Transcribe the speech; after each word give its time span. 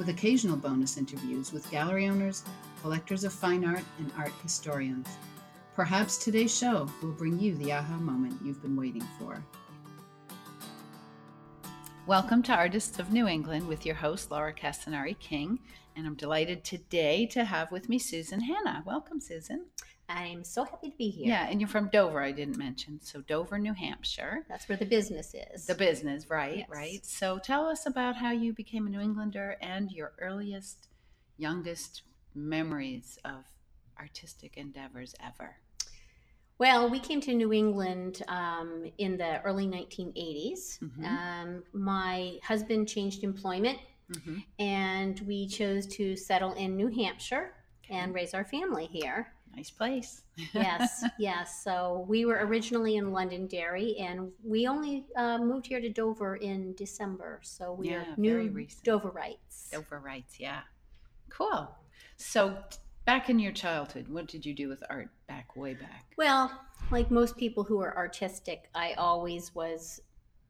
with 0.00 0.08
occasional 0.08 0.56
bonus 0.56 0.96
interviews 0.96 1.52
with 1.52 1.70
gallery 1.70 2.08
owners, 2.08 2.42
collectors 2.80 3.22
of 3.22 3.34
fine 3.34 3.66
art, 3.66 3.84
and 3.98 4.10
art 4.16 4.32
historians. 4.42 5.06
Perhaps 5.76 6.16
today's 6.16 6.56
show 6.56 6.88
will 7.02 7.12
bring 7.12 7.38
you 7.38 7.54
the 7.56 7.70
aha 7.70 7.98
moment 7.98 8.34
you've 8.42 8.62
been 8.62 8.76
waiting 8.76 9.06
for. 9.18 9.44
Welcome 12.06 12.42
to 12.44 12.54
Artists 12.54 12.98
of 12.98 13.12
New 13.12 13.28
England 13.28 13.68
with 13.68 13.84
your 13.84 13.94
host, 13.94 14.30
Laura 14.30 14.54
Castanari 14.54 15.18
King. 15.18 15.58
And 15.94 16.06
I'm 16.06 16.14
delighted 16.14 16.64
today 16.64 17.26
to 17.32 17.44
have 17.44 17.70
with 17.70 17.90
me 17.90 17.98
Susan 17.98 18.40
Hanna. 18.40 18.82
Welcome, 18.86 19.20
Susan. 19.20 19.66
I'm 20.10 20.44
so 20.44 20.64
happy 20.64 20.90
to 20.90 20.96
be 20.96 21.08
here. 21.10 21.28
Yeah, 21.28 21.46
and 21.48 21.60
you're 21.60 21.68
from 21.68 21.88
Dover, 21.88 22.20
I 22.20 22.32
didn't 22.32 22.56
mention. 22.58 23.00
So, 23.00 23.20
Dover, 23.22 23.58
New 23.58 23.72
Hampshire. 23.74 24.44
That's 24.48 24.68
where 24.68 24.76
the 24.78 24.84
business 24.86 25.34
is. 25.54 25.66
The 25.66 25.74
business, 25.74 26.28
right, 26.28 26.58
Yes. 26.58 26.68
right. 26.68 27.06
So, 27.06 27.38
tell 27.38 27.66
us 27.66 27.86
about 27.86 28.16
how 28.16 28.32
you 28.32 28.52
became 28.52 28.86
a 28.86 28.90
New 28.90 29.00
Englander 29.00 29.56
and 29.62 29.90
your 29.92 30.12
earliest, 30.20 30.88
youngest 31.38 32.02
memories 32.34 33.18
of 33.24 33.44
artistic 33.98 34.56
endeavors 34.56 35.14
ever. 35.24 35.56
Well, 36.58 36.90
we 36.90 36.98
came 37.00 37.20
to 37.22 37.32
New 37.32 37.52
England 37.52 38.22
um, 38.28 38.90
in 38.98 39.16
the 39.16 39.40
early 39.42 39.66
1980s. 39.66 40.78
Mhm. 40.80 41.04
Um, 41.06 41.62
my 41.72 42.38
husband 42.42 42.88
changed 42.88 43.22
employment, 43.24 43.78
Mm-hmm. 44.12 44.38
and 44.58 45.20
we 45.20 45.46
chose 45.46 45.86
to 45.86 46.16
settle 46.16 46.52
in 46.54 46.76
New 46.76 46.88
Hampshire 46.88 47.52
and 47.90 48.14
raise 48.14 48.34
our 48.34 48.44
family 48.44 48.86
here. 48.86 49.32
Nice 49.56 49.70
place. 49.70 50.22
Yes, 50.54 51.04
yes. 51.18 51.62
So 51.62 52.06
we 52.08 52.24
were 52.24 52.38
originally 52.46 52.96
in 52.96 53.12
Londonderry, 53.12 53.96
and 53.98 54.30
we 54.44 54.66
only 54.66 55.04
uh, 55.16 55.38
moved 55.38 55.66
here 55.66 55.80
to 55.80 55.90
Dover 55.90 56.36
in 56.36 56.74
December. 56.74 57.40
So 57.42 57.72
we 57.74 57.90
Yeah, 57.90 57.96
are 58.02 58.06
very 58.16 58.48
new. 58.48 58.66
Doverites. 58.84 59.70
Dover 59.70 59.98
Rights, 60.00 60.40
yeah. 60.40 60.60
Cool. 61.28 61.70
So, 62.16 62.56
back 63.04 63.28
in 63.28 63.38
your 63.38 63.52
childhood, 63.52 64.08
what 64.08 64.26
did 64.28 64.46
you 64.46 64.54
do 64.54 64.68
with 64.68 64.82
art 64.88 65.08
back 65.26 65.56
way 65.56 65.74
back? 65.74 66.06
Well, 66.16 66.50
like 66.90 67.10
most 67.10 67.36
people 67.36 67.64
who 67.64 67.80
are 67.80 67.96
artistic, 67.96 68.68
I 68.74 68.94
always 68.94 69.54
was 69.54 70.00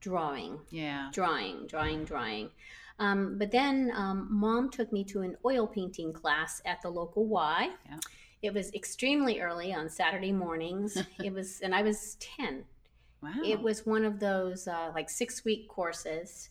drawing, 0.01 0.59
Yeah. 0.71 1.11
drawing, 1.13 1.67
drawing, 1.67 2.05
drawing. 2.05 2.51
Um, 3.01 3.39
but 3.39 3.51
then 3.51 3.91
um, 3.97 4.29
mom 4.31 4.71
took 4.71 4.93
me 4.93 5.03
to 5.05 5.23
an 5.23 5.37
oil 5.45 5.67
painting 5.67 6.13
class 6.13 6.63
at 6.67 6.81
the 6.83 6.91
local 6.91 7.27
Y. 7.27 7.71
Yeah. 7.87 7.97
It 8.43 8.55
was 8.55 8.73
extremely 8.75 9.41
early 9.41 9.73
on 9.73 9.89
Saturday 9.89 10.33
mornings. 10.33 11.03
it 11.25 11.33
was, 11.33 11.61
and 11.63 11.75
I 11.75 11.83
was 11.83 12.17
10. 12.39 12.65
Wow. 13.23 13.31
It 13.45 13.61
was 13.61 13.85
one 13.85 14.05
of 14.05 14.21
those 14.21 14.69
uh, 14.69 14.93
like 14.95 15.11
six 15.11 15.45
week 15.45 15.69
courses. 15.69 16.51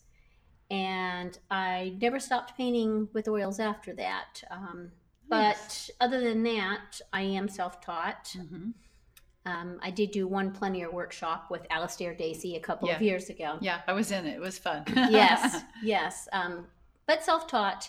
And 0.70 1.38
I 1.50 1.96
never 2.00 2.20
stopped 2.20 2.56
painting 2.56 3.08
with 3.12 3.26
oils 3.28 3.58
after 3.58 3.94
that. 3.94 4.42
Um, 4.50 4.92
Nice. 5.28 5.88
but 5.98 6.04
other 6.04 6.20
than 6.20 6.42
that, 6.42 7.00
I 7.12 7.22
am 7.22 7.48
self 7.48 7.80
taught. 7.80 8.36
Mhm. 8.36 8.72
Um, 9.46 9.78
I 9.82 9.90
did 9.90 10.10
do 10.10 10.28
one 10.28 10.52
plein 10.52 10.86
workshop 10.92 11.46
with 11.50 11.66
Alastair 11.70 12.14
Dacey 12.14 12.56
a 12.56 12.60
couple 12.60 12.90
of 12.90 13.00
years 13.00 13.30
ago. 13.30 13.56
Yeah, 13.60 13.80
I 13.86 13.92
was 13.92 14.12
in 14.12 14.26
it. 14.26 14.34
It 14.34 14.40
was 14.40 14.58
fun. 14.58 14.84
yes, 14.94 15.62
yes. 15.82 16.28
Um, 16.32 16.66
but 17.06 17.24
self 17.24 17.46
taught. 17.46 17.88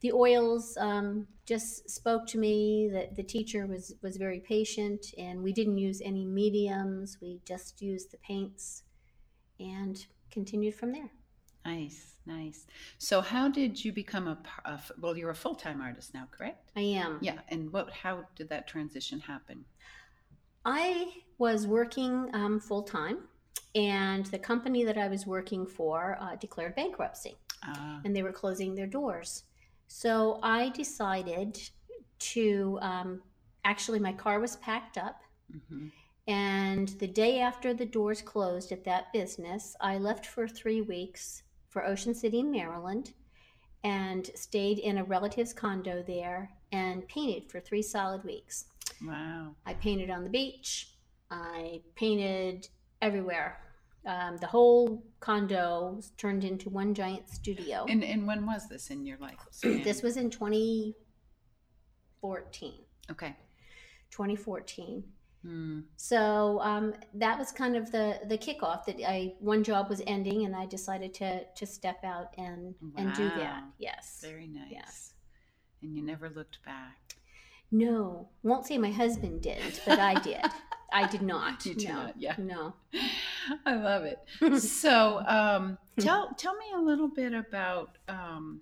The 0.00 0.12
oils 0.12 0.78
um, 0.80 1.26
just 1.46 1.88
spoke 1.90 2.26
to 2.28 2.38
me. 2.38 2.88
That 2.92 3.14
the 3.14 3.22
teacher 3.22 3.66
was 3.66 3.94
was 4.02 4.16
very 4.16 4.40
patient, 4.40 5.06
and 5.16 5.42
we 5.42 5.52
didn't 5.52 5.78
use 5.78 6.00
any 6.04 6.24
mediums. 6.24 7.18
We 7.20 7.40
just 7.46 7.80
used 7.80 8.10
the 8.10 8.16
paints, 8.18 8.82
and 9.60 10.04
continued 10.30 10.74
from 10.74 10.92
there. 10.92 11.10
nice, 11.64 12.14
nice. 12.26 12.66
So, 12.98 13.20
how 13.20 13.48
did 13.48 13.84
you 13.84 13.92
become 13.92 14.26
a, 14.26 14.38
a 14.64 14.80
well? 15.00 15.16
You're 15.16 15.30
a 15.30 15.34
full 15.34 15.54
time 15.54 15.80
artist 15.80 16.14
now, 16.14 16.26
correct? 16.30 16.72
I 16.74 16.80
am. 16.80 17.18
Yeah. 17.20 17.38
And 17.48 17.72
what? 17.72 17.90
How 17.90 18.24
did 18.34 18.48
that 18.48 18.66
transition 18.66 19.20
happen? 19.20 19.64
I 20.64 21.08
was 21.38 21.66
working 21.66 22.30
um, 22.34 22.60
full 22.60 22.82
time, 22.82 23.18
and 23.74 24.26
the 24.26 24.38
company 24.38 24.84
that 24.84 24.98
I 24.98 25.08
was 25.08 25.26
working 25.26 25.66
for 25.66 26.18
uh, 26.20 26.36
declared 26.36 26.74
bankruptcy. 26.74 27.36
Ah, 27.62 28.00
and 28.04 28.14
they 28.14 28.22
were 28.22 28.32
closing 28.32 28.74
their 28.74 28.86
doors. 28.86 29.44
So 29.86 30.38
I 30.42 30.70
decided 30.70 31.58
to 32.20 32.78
um, 32.80 33.22
actually, 33.64 33.98
my 33.98 34.12
car 34.12 34.40
was 34.40 34.56
packed 34.56 34.98
up. 34.98 35.22
hmm 35.68 35.88
And 36.26 36.88
the 37.00 37.08
day 37.08 37.40
after 37.40 37.74
the 37.74 37.86
doors 37.86 38.22
closed 38.22 38.72
at 38.72 38.84
that 38.84 39.12
business, 39.12 39.76
I 39.80 39.98
left 39.98 40.26
for 40.26 40.46
three 40.46 40.82
weeks 40.82 41.42
for 41.68 41.84
Ocean 41.84 42.14
City, 42.14 42.42
Maryland, 42.42 43.12
and 43.82 44.30
stayed 44.34 44.78
in 44.78 44.98
a 44.98 45.04
relative's 45.04 45.52
condo 45.52 46.02
there 46.02 46.50
and 46.72 47.08
painted 47.08 47.50
for 47.50 47.60
three 47.60 47.82
solid 47.82 48.22
weeks. 48.24 48.66
Wow. 49.02 49.56
I 49.66 49.74
painted 49.74 50.10
on 50.10 50.24
the 50.24 50.30
beach. 50.30 50.94
I 51.30 51.82
painted 51.94 52.68
everywhere. 53.00 53.60
Um, 54.06 54.38
the 54.38 54.46
whole 54.46 55.04
condo 55.20 55.92
was 55.96 56.12
turned 56.16 56.44
into 56.44 56.70
one 56.70 56.94
giant 56.94 57.28
studio. 57.28 57.84
And 57.88 58.02
and 58.02 58.26
when 58.26 58.46
was 58.46 58.66
this 58.68 58.90
in 58.90 59.04
your 59.04 59.18
life? 59.18 59.38
This 59.62 60.02
was 60.02 60.16
in 60.16 60.30
2014. 60.30 62.74
okay. 63.10 63.36
2014. 64.10 65.04
Hmm. 65.42 65.80
So 65.96 66.60
um, 66.60 66.94
that 67.14 67.38
was 67.38 67.52
kind 67.52 67.76
of 67.76 67.90
the 67.90 68.20
the 68.26 68.36
kickoff. 68.36 68.84
That 68.84 69.00
I 69.08 69.34
one 69.38 69.64
job 69.64 69.88
was 69.88 70.02
ending, 70.06 70.44
and 70.44 70.54
I 70.54 70.66
decided 70.66 71.14
to 71.14 71.44
to 71.44 71.66
step 71.66 72.04
out 72.04 72.34
and 72.36 72.74
and 72.96 73.14
do 73.14 73.28
that. 73.28 73.64
Yes. 73.78 74.20
Very 74.22 74.48
nice. 74.48 74.70
Yes. 74.70 75.14
And 75.82 75.96
you 75.96 76.02
never 76.02 76.28
looked 76.28 76.62
back. 76.64 76.99
No, 77.72 78.28
won't 78.42 78.66
say 78.66 78.78
my 78.78 78.90
husband 78.90 79.42
did, 79.42 79.80
but 79.86 79.98
I 79.98 80.14
did. 80.20 80.40
I 80.92 81.06
did 81.08 81.22
not. 81.22 81.64
You 81.66 81.74
did 81.74 81.88
no. 81.88 81.94
not, 81.94 82.14
yeah. 82.20 82.34
No. 82.38 82.74
I 83.66 83.74
love 83.76 84.02
it. 84.04 84.18
so 84.60 85.22
um, 85.26 85.78
tell 85.98 86.34
tell 86.36 86.54
me 86.56 86.66
a 86.74 86.80
little 86.80 87.08
bit 87.08 87.32
about 87.32 87.96
um, 88.08 88.60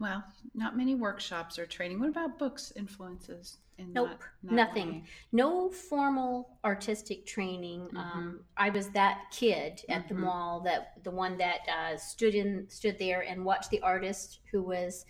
well, 0.00 0.24
not 0.54 0.76
many 0.76 0.94
workshops 0.96 1.58
or 1.58 1.66
training. 1.66 2.00
What 2.00 2.08
about 2.08 2.38
books 2.38 2.72
influences? 2.76 3.58
In 3.76 3.92
Nope, 3.92 4.08
that, 4.10 4.18
that 4.44 4.52
nothing. 4.54 4.90
way? 4.92 5.04
no 5.32 5.68
formal 5.68 6.58
artistic 6.64 7.26
training. 7.26 7.88
Um, 7.96 8.40
I 8.56 8.70
was 8.70 8.88
that 8.90 9.22
kid 9.32 9.82
at 9.88 10.06
the 10.08 10.14
Mhm. 10.14 10.18
mall 10.18 10.60
that 10.60 11.02
the 11.02 11.10
one 11.10 11.36
that 11.38 11.60
uh, 11.68 11.96
stood 11.96 12.34
in 12.36 12.68
stood 12.70 12.98
there 13.00 13.22
and 13.22 13.44
watched 13.44 13.70
the 13.70 13.80
artist 13.80 14.38
who 14.52 14.62
was 14.62 15.04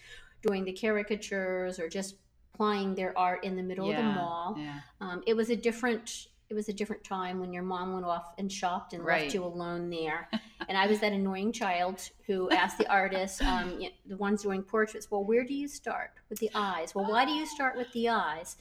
doing 0.46 0.64
the 0.64 0.72
caricatures 0.72 1.78
or 1.78 1.88
just 1.88 2.16
applying 2.54 2.94
their 2.94 3.16
art 3.18 3.42
in 3.44 3.56
the 3.56 3.62
middle 3.62 3.90
of 3.90 3.96
the 3.96 4.02
mall. 4.02 4.54
Yeah. 4.58 4.80
Um, 5.00 5.22
it 5.26 5.34
was 5.34 5.50
a 5.50 5.56
different 5.56 6.28
it 6.50 6.54
was 6.54 6.68
a 6.68 6.74
different 6.74 7.02
time 7.02 7.40
when 7.40 7.54
your 7.54 7.62
mom 7.62 7.94
went 7.94 8.04
off 8.04 8.34
and 8.36 8.52
shopped 8.52 8.92
and 8.92 9.02
Right. 9.02 9.22
left 9.22 9.34
you 9.34 9.42
alone 9.42 9.88
there. 9.88 10.28
and 10.68 10.76
I 10.76 10.86
was 10.86 11.00
that 11.00 11.12
annoying 11.14 11.52
child 11.52 12.06
who 12.26 12.50
asked 12.50 12.76
the 12.76 12.86
artist, 12.88 13.42
um, 13.42 13.78
y- 13.80 13.92
the 14.06 14.16
ones 14.18 14.42
doing 14.42 14.62
portraits, 14.62 15.10
well, 15.10 15.24
where 15.24 15.42
do 15.42 15.54
you 15.54 15.66
start 15.66 16.10
with 16.28 16.38
the 16.40 16.50
eyes? 16.54 16.94
Well, 16.94 17.10
why 17.10 17.24
do 17.24 17.32
you 17.32 17.46
start 17.46 17.76
with 17.78 17.90
the 17.94 18.10
eyes? 18.10 18.56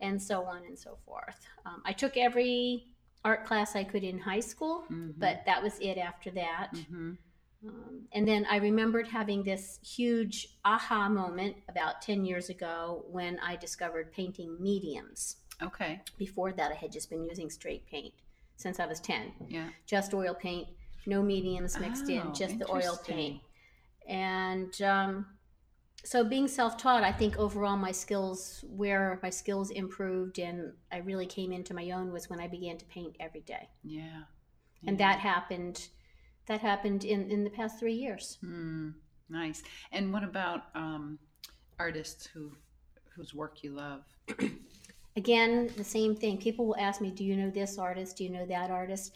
And 0.00 0.20
so 0.20 0.44
on 0.44 0.64
and 0.64 0.78
so 0.78 0.96
forth. 1.04 1.46
Um, 1.66 1.82
I 1.84 1.92
took 1.92 2.16
every 2.16 2.86
art 3.22 3.44
class 3.44 3.76
I 3.76 3.84
could 3.84 4.02
in 4.02 4.18
high 4.18 4.40
school, 4.40 4.84
Mhm. 4.90 5.12
but 5.18 5.42
that 5.44 5.62
was 5.62 5.78
it 5.78 5.98
after 5.98 6.30
that. 6.30 6.70
Mhm. 6.72 7.18
Um, 7.64 8.02
and 8.12 8.26
then 8.26 8.46
I 8.50 8.56
remembered 8.56 9.06
having 9.08 9.42
this 9.42 9.78
huge 9.82 10.48
aha 10.64 11.08
moment 11.08 11.56
about 11.68 12.02
10 12.02 12.24
years 12.24 12.48
ago 12.48 13.04
when 13.08 13.38
I 13.40 13.56
discovered 13.56 14.12
painting 14.12 14.56
mediums. 14.60 15.36
Okay. 15.62 16.00
Before 16.18 16.52
that, 16.52 16.72
I 16.72 16.74
had 16.74 16.92
just 16.92 17.10
been 17.10 17.24
using 17.24 17.50
straight 17.50 17.86
paint 17.86 18.14
since 18.56 18.80
I 18.80 18.86
was 18.86 19.00
10. 19.00 19.32
Yeah. 19.48 19.68
Just 19.86 20.14
oil 20.14 20.34
paint, 20.34 20.68
no 21.06 21.22
mediums 21.22 21.78
mixed 21.78 22.08
in, 22.08 22.22
Oh, 22.26 22.32
just 22.32 22.58
the 22.58 22.70
oil 22.70 22.98
paint. 23.06 23.40
And 24.08 24.80
um, 24.82 25.26
so, 26.04 26.22
being 26.22 26.46
self 26.46 26.76
taught, 26.76 27.02
I 27.02 27.12
think 27.12 27.36
overall 27.36 27.76
my 27.76 27.90
skills, 27.90 28.64
where 28.68 29.18
my 29.22 29.30
skills 29.30 29.70
improved 29.70 30.38
and 30.38 30.72
I 30.92 30.98
really 30.98 31.26
came 31.26 31.52
into 31.52 31.74
my 31.74 31.90
own 31.90 32.12
was 32.12 32.30
when 32.30 32.40
I 32.40 32.46
began 32.48 32.78
to 32.78 32.84
paint 32.86 33.16
every 33.18 33.40
day. 33.40 33.68
Yeah. 33.82 34.22
And 34.86 34.98
that 34.98 35.18
happened. 35.18 35.88
That 36.46 36.60
happened 36.60 37.04
in, 37.04 37.30
in 37.30 37.44
the 37.44 37.50
past 37.50 37.78
three 37.78 37.94
years. 37.94 38.38
Mm, 38.44 38.94
nice. 39.28 39.62
And 39.92 40.12
what 40.12 40.22
about 40.22 40.64
um, 40.74 41.18
artists 41.78 42.26
who 42.26 42.52
whose 43.16 43.34
work 43.34 43.62
you 43.62 43.72
love? 43.72 44.04
Again, 45.16 45.70
the 45.76 45.84
same 45.84 46.14
thing. 46.14 46.36
People 46.38 46.66
will 46.66 46.76
ask 46.78 47.00
me, 47.00 47.10
"Do 47.10 47.24
you 47.24 47.36
know 47.36 47.50
this 47.50 47.78
artist? 47.78 48.18
Do 48.18 48.24
you 48.24 48.30
know 48.30 48.46
that 48.46 48.70
artist?" 48.70 49.14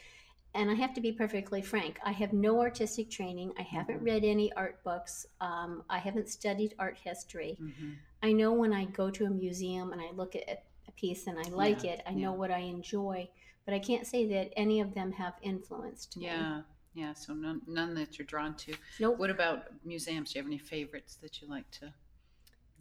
And 0.54 0.68
I 0.70 0.74
have 0.74 0.94
to 0.94 1.00
be 1.00 1.12
perfectly 1.12 1.62
frank. 1.62 2.00
I 2.04 2.10
have 2.12 2.32
no 2.32 2.58
artistic 2.60 3.08
training. 3.10 3.52
I 3.58 3.62
haven't 3.62 3.96
Mm-hmm. 3.96 4.04
read 4.04 4.24
any 4.24 4.52
art 4.54 4.82
books. 4.82 5.26
Um, 5.40 5.84
I 5.88 5.98
haven't 5.98 6.28
studied 6.28 6.74
art 6.78 6.98
history. 6.98 7.56
Mm-hmm. 7.62 7.92
I 8.22 8.32
know 8.32 8.52
when 8.52 8.72
I 8.72 8.86
go 8.86 9.10
to 9.10 9.26
a 9.26 9.30
museum 9.30 9.92
and 9.92 10.00
I 10.00 10.10
look 10.12 10.34
at 10.34 10.64
a 10.88 10.92
piece 10.92 11.26
and 11.28 11.38
I 11.38 11.48
like 11.50 11.84
Yeah, 11.84 11.92
it, 11.92 12.02
I 12.06 12.12
know 12.14 12.32
what 12.32 12.50
I 12.50 12.58
enjoy, 12.60 13.28
but 13.64 13.74
I 13.74 13.78
can't 13.78 14.06
say 14.06 14.26
that 14.26 14.52
any 14.56 14.80
of 14.80 14.94
them 14.94 15.12
have 15.12 15.34
influenced 15.42 16.16
me. 16.16 16.26
Yeah, 16.26 16.62
yeah. 16.94 17.12
So 17.14 17.34
none, 17.34 17.62
none 17.66 17.94
that 17.94 18.18
you're 18.18 18.26
drawn 18.26 18.54
to. 18.56 18.74
Nope. 18.98 19.18
What 19.18 19.30
about 19.30 19.64
museums? 19.84 20.32
Do 20.32 20.38
you 20.38 20.42
have 20.42 20.48
any 20.48 20.58
favorites 20.58 21.16
that 21.22 21.40
you 21.40 21.48
like 21.48 21.70
to 21.72 21.92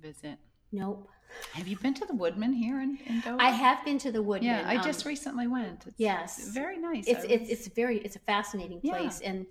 visit? 0.01 0.37
Nope. 0.71 1.09
Have 1.53 1.67
you 1.67 1.77
been 1.77 1.93
to 1.95 2.05
the 2.05 2.15
Woodman 2.15 2.53
here 2.53 2.81
in, 2.81 2.97
in 3.05 3.21
Dover? 3.21 3.37
I 3.39 3.49
have 3.49 3.83
been 3.85 3.99
to 3.99 4.11
the 4.11 4.21
Woodman. 4.21 4.49
Yeah, 4.49 4.63
I 4.65 4.77
um, 4.77 4.83
just 4.83 5.05
recently 5.05 5.47
went. 5.47 5.85
It's, 5.85 5.95
yes. 5.97 6.49
very 6.49 6.77
nice. 6.77 7.05
it's 7.07 7.23
I 7.23 7.27
it's 7.27 7.49
it's 7.49 7.67
very 7.67 7.99
it's 7.99 8.15
a 8.15 8.19
fascinating 8.19 8.81
place. 8.81 9.21
Yeah. 9.21 9.29
and 9.31 9.45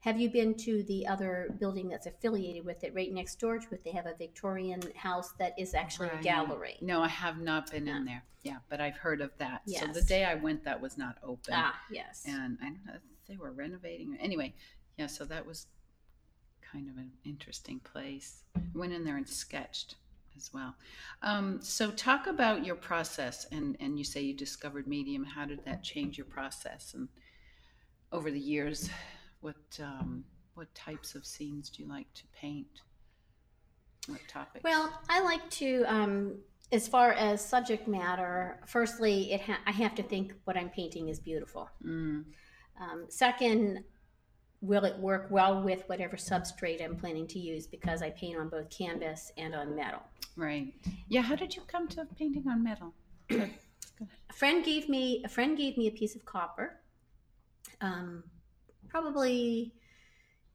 have 0.00 0.20
you 0.20 0.28
been 0.30 0.54
to 0.56 0.82
the 0.84 1.06
other 1.06 1.54
building 1.60 1.88
that's 1.88 2.06
affiliated 2.06 2.64
with 2.64 2.82
it 2.84 2.92
right 2.94 3.12
next 3.12 3.38
door 3.38 3.58
to 3.58 3.74
it 3.74 3.84
they 3.84 3.92
have 3.92 4.06
a 4.06 4.14
victorian 4.18 4.82
house 4.96 5.32
that 5.38 5.54
is 5.58 5.74
actually 5.74 6.08
Right. 6.08 6.20
a 6.20 6.22
gallery 6.22 6.76
No, 6.80 7.02
I 7.02 7.08
have 7.08 7.38
not 7.40 7.70
been 7.70 7.88
in 7.88 8.04
there. 8.04 8.24
Yeah, 8.42 8.56
but 8.68 8.80
I've 8.80 8.96
heard 8.96 9.20
of 9.20 9.30
that. 9.38 9.62
So 9.68 9.86
the 9.86 10.02
day 10.02 10.24
I 10.24 10.34
went, 10.34 10.64
that 10.64 10.80
was 10.80 10.98
not 10.98 11.16
open. 11.22 11.54
ah 11.56 11.78
yes 11.90 12.24
and 12.26 12.58
I 12.60 12.66
don't 12.66 12.84
know 12.86 12.94
they 13.32 13.38
were 13.38 13.52
renovating. 13.52 14.16
Anyway, 14.20 14.52
yeah, 14.98 15.06
so 15.06 15.24
that 15.24 15.46
was 15.46 15.66
kind 16.60 16.88
of 16.88 16.96
an 16.98 17.10
interesting 17.24 17.80
place. 17.80 18.42
Went 18.74 18.92
in 18.92 19.04
there 19.04 19.16
and 19.16 19.28
sketched 19.28 19.96
as 20.36 20.50
well. 20.52 20.74
Um, 21.22 21.60
so 21.62 21.90
talk 21.90 22.26
about 22.26 22.64
your 22.64 22.74
process, 22.74 23.46
and 23.50 23.76
and 23.80 23.98
you 23.98 24.04
say 24.04 24.20
you 24.20 24.34
discovered 24.34 24.86
medium. 24.86 25.24
How 25.24 25.46
did 25.46 25.64
that 25.64 25.82
change 25.82 26.18
your 26.18 26.26
process? 26.26 26.92
And 26.94 27.08
over 28.12 28.30
the 28.30 28.40
years, 28.40 28.90
what 29.40 29.56
um, 29.82 30.24
what 30.54 30.74
types 30.74 31.14
of 31.14 31.24
scenes 31.24 31.70
do 31.70 31.82
you 31.82 31.88
like 31.88 32.12
to 32.14 32.24
paint? 32.38 32.82
What 34.08 34.20
topics? 34.28 34.64
well 34.64 34.92
i 35.08 35.22
like 35.22 35.48
to 35.48 35.84
um 35.86 36.34
as 36.72 36.88
far 36.88 37.12
as 37.12 37.40
subject 37.40 37.86
matter 37.86 38.58
firstly 38.66 39.32
it 39.32 39.40
ha- 39.42 39.60
i 39.64 39.70
have 39.70 39.94
to 39.94 40.02
think 40.02 40.32
what 40.42 40.56
i'm 40.56 40.68
painting 40.70 41.08
is 41.08 41.20
beautiful 41.20 41.70
Mm, 41.86 42.24
um, 42.82 43.04
second 43.08 43.84
will 44.60 44.84
it 44.84 44.96
work 44.98 45.26
well 45.30 45.62
with 45.62 45.82
whatever 45.88 46.16
substrate 46.16 46.82
i'm 46.84 46.96
planning 46.96 47.26
to 47.26 47.38
use 47.38 47.66
because 47.66 48.02
i 48.02 48.10
paint 48.10 48.38
on 48.38 48.48
both 48.48 48.68
canvas 48.70 49.32
and 49.36 49.54
on 49.54 49.74
metal 49.74 50.02
right. 50.36 50.72
Yeah. 51.08 51.22
How 51.22 51.36
did 51.36 51.54
you 51.54 51.62
come 51.66 51.88
to 51.88 52.06
painting 52.18 52.44
on 52.48 52.62
metal? 52.62 52.94
a 53.30 54.32
friend 54.32 54.64
gave 54.64 54.88
me 54.88 55.22
a 55.24 55.28
friend 55.28 55.56
gave 55.56 55.76
me 55.76 55.86
a 55.86 55.90
piece 55.90 56.14
of 56.16 56.24
copper 56.24 56.78
um, 57.80 58.22
probably 58.88 59.72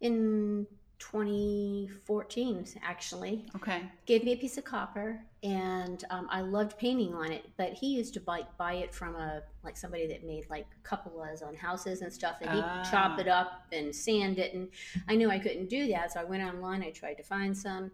in 0.01 0.68
2014 1.00 2.66
actually 2.82 3.46
Okay. 3.56 3.84
gave 4.06 4.24
me 4.24 4.34
a 4.34 4.38
piece 4.38 4.58
of 4.58 4.64
copper 4.64 5.22
and 5.44 6.04
um, 6.10 6.28
i 6.32 6.42
loved 6.42 6.78
painting 6.78 7.14
on 7.14 7.32
it 7.32 7.46
but 7.58 7.74
he 7.74 7.88
used 7.96 8.14
to 8.14 8.20
buy, 8.20 8.42
buy 8.58 8.74
it 8.74 8.94
from 8.94 9.16
a 9.16 9.42
like 9.64 9.78
somebody 9.78 10.08
that 10.08 10.24
made 10.26 10.46
like 10.50 10.66
cupolas 10.84 11.46
on 11.46 11.56
houses 11.56 12.02
and 12.02 12.12
stuff 12.12 12.38
and 12.42 12.50
he'd 12.52 12.64
Ah. 12.64 12.88
chop 12.90 13.20
it 13.20 13.28
up 13.28 13.64
and 13.72 13.96
sand 13.96 14.40
it 14.40 14.54
and 14.54 14.70
i 15.08 15.16
knew 15.16 15.30
i 15.30 15.38
couldn't 15.40 15.70
do 15.70 15.88
that 15.88 16.12
so 16.12 16.20
i 16.20 16.24
went 16.24 16.44
online 16.44 16.82
i 16.84 16.90
tried 16.92 17.16
to 17.16 17.24
find 17.24 17.56
some 17.56 17.92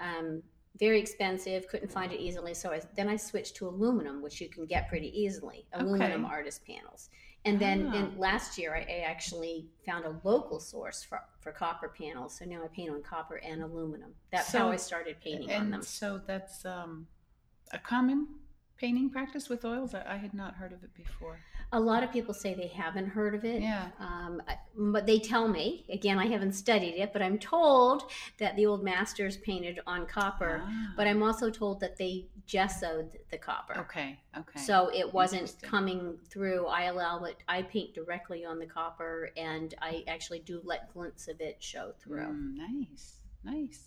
um, 0.00 0.42
very 0.78 1.00
expensive 1.00 1.66
couldn't 1.68 1.90
find 1.90 2.12
it 2.12 2.20
easily 2.20 2.54
so 2.54 2.70
I, 2.72 2.80
then 2.96 3.08
i 3.08 3.16
switched 3.16 3.56
to 3.56 3.68
aluminum 3.68 4.22
which 4.22 4.40
you 4.40 4.48
can 4.48 4.64
get 4.64 4.88
pretty 4.88 5.08
easily 5.20 5.66
aluminum 5.72 6.24
Okay. 6.24 6.32
artist 6.34 6.64
panels 6.66 7.10
and 7.44 7.58
then 7.60 7.90
Ah. 7.92 7.96
in, 7.96 8.18
last 8.18 8.58
year 8.58 8.74
I, 8.74 8.80
I 8.80 8.98
actually 9.06 9.66
found 9.86 10.04
a 10.04 10.16
local 10.24 10.60
source 10.60 11.02
for, 11.02 11.20
for 11.40 11.52
copper 11.52 11.88
panels. 11.88 12.36
So 12.38 12.44
now 12.44 12.62
i 12.64 12.68
paint 12.68 12.90
on 12.90 13.02
copper 13.02 13.36
and 13.36 13.62
aluminum. 13.62 14.14
That's 14.30 14.52
how 14.52 14.70
i 14.70 14.76
started 14.76 15.16
painting 15.22 15.50
on 15.50 15.62
and 15.64 15.72
them. 15.74 15.82
so 15.82 16.20
that's 16.26 16.64
um, 16.64 17.06
a 17.72 17.78
common 17.78 18.26
painting 18.78 19.10
practice 19.10 19.48
with 19.48 19.64
oils. 19.64 19.94
I, 19.94 20.04
I 20.14 20.16
had 20.16 20.34
not 20.34 20.54
heard 20.54 20.72
of 20.72 20.82
it 20.84 20.94
before. 20.94 21.38
a 21.72 21.78
lot 21.78 22.02
of 22.02 22.10
people 22.10 22.32
say 22.32 22.54
they 22.54 22.68
haven't 22.68 23.08
heard 23.08 23.34
of 23.34 23.44
it 23.44 23.60
Yeah. 23.60 23.88
um, 24.00 24.40
but 24.74 25.04
they 25.06 25.18
tell 25.18 25.46
me 25.48 25.84
again 25.90 26.18
i 26.18 26.26
haven't 26.26 26.54
studied 26.54 26.94
it 27.02 27.12
but 27.12 27.20
i'm 27.20 27.38
told 27.38 28.04
that 28.38 28.56
the 28.56 28.64
old 28.64 28.82
masters 28.82 29.36
painted 29.48 29.78
on 29.86 30.06
copper 30.06 30.62
Ah, 30.64 30.92
but 30.96 31.06
i'm 31.06 31.22
also 31.22 31.50
told 31.50 31.80
that 31.80 31.98
they 31.98 32.14
gessoed 32.46 33.08
the 33.30 33.36
copper 33.36 33.74
okay. 33.80 34.18
Okay. 34.38 34.60
So 34.60 34.90
it 34.94 35.12
wasn't 35.12 35.56
coming 35.60 36.16
through. 36.30 36.66
I 36.66 36.82
allow 36.84 37.24
it. 37.24 37.36
I 37.48 37.60
paint 37.62 37.92
directly 37.92 38.44
on 38.50 38.58
the 38.58 38.66
copper, 38.66 39.30
and 39.36 39.74
I 39.82 40.04
actually 40.14 40.38
do 40.50 40.60
let 40.64 40.80
glints 40.94 41.26
of 41.28 41.40
it 41.40 41.56
show 41.72 41.86
through. 42.00 42.28
Mm, 42.28 42.56
nice. 42.56 43.04
Nice. 43.44 43.80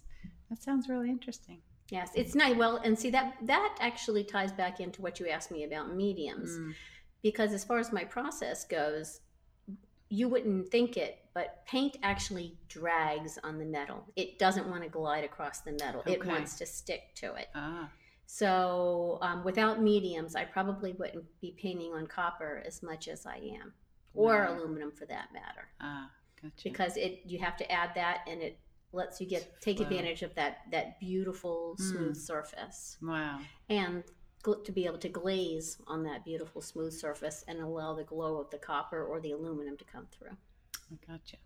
That 0.50 0.62
sounds 0.62 0.90
really 0.90 1.10
interesting. 1.10 1.60
Yes, 1.92 2.10
it's 2.16 2.34
nice. 2.36 2.56
Well, 2.56 2.78
and 2.78 2.98
see 2.98 3.10
that 3.12 3.36
that 3.44 3.76
actually 3.80 4.24
ties 4.24 4.52
back 4.52 4.80
into 4.80 5.02
what 5.04 5.20
you 5.20 5.28
asked 5.28 5.52
me 5.52 5.64
about 5.66 5.94
mediums, 5.96 6.50
Mm, 6.58 6.74
because 7.22 7.54
as 7.54 7.64
far 7.64 7.78
as 7.80 7.92
my 7.92 8.04
process 8.06 8.64
goes, 8.64 9.20
you 10.10 10.28
wouldn't 10.28 10.70
think 10.72 10.98
it, 10.98 11.20
but 11.34 11.64
paint 11.68 11.98
actually 12.02 12.58
drags 12.68 13.38
on 13.44 13.60
the 13.60 13.66
metal. 13.66 14.06
It 14.16 14.40
doesn't 14.40 14.68
want 14.70 14.84
to 14.84 14.90
glide 14.90 15.24
across 15.26 15.60
the 15.62 15.74
metal. 15.74 16.02
It 16.06 16.26
wants 16.26 16.58
to 16.58 16.66
stick 16.66 17.14
to 17.16 17.36
it. 17.36 17.48
ah. 17.56 17.90
So 18.26 19.20
um, 19.22 19.44
without 19.44 19.82
mediums, 19.82 20.36
I 20.38 20.46
probably 20.46 20.94
wouldn't 20.94 21.26
be 21.42 21.52
painting 21.62 21.94
on 21.94 22.08
copper 22.08 22.64
as 22.66 22.82
much 22.82 23.10
as 23.10 23.26
I 23.26 23.36
am, 23.62 23.74
or 24.14 24.46
aluminum 24.46 24.92
for 24.92 25.06
that 25.08 25.28
matter, 25.34 25.68
Ah. 25.82 26.10
Gotcha. 26.42 26.64
because 26.64 26.96
it 26.98 27.22
you 27.26 27.40
have 27.40 27.58
to 27.58 27.70
add 27.72 27.92
that, 27.96 28.20
and 28.28 28.42
it 28.42 28.58
lets 28.94 29.20
you 29.22 29.28
get 29.28 29.60
take 29.62 29.80
advantage 29.80 30.22
of 30.24 30.34
that 30.36 30.60
that 30.72 31.00
beautiful 31.00 31.76
smooth 31.78 32.16
Mm. 32.16 32.18
surface, 32.18 32.98
wow. 33.02 33.40
and 33.70 34.04
gl- 34.44 34.64
to 34.66 34.72
be 34.72 34.86
able 34.86 34.98
to 35.00 35.10
glaze 35.10 35.78
on 35.88 36.04
that 36.04 36.24
beautiful 36.26 36.62
smooth 36.62 36.94
surface 36.94 37.44
and 37.48 37.60
allow 37.60 37.94
the 37.94 38.04
glow 38.04 38.38
of 38.38 38.50
the 38.50 38.58
copper 38.58 39.04
or 39.04 39.20
the 39.22 39.32
aluminum 39.32 39.78
to 39.78 39.86
come 39.86 40.08
through. 40.12 40.36
I 40.92 40.98
gotcha. 41.12 41.38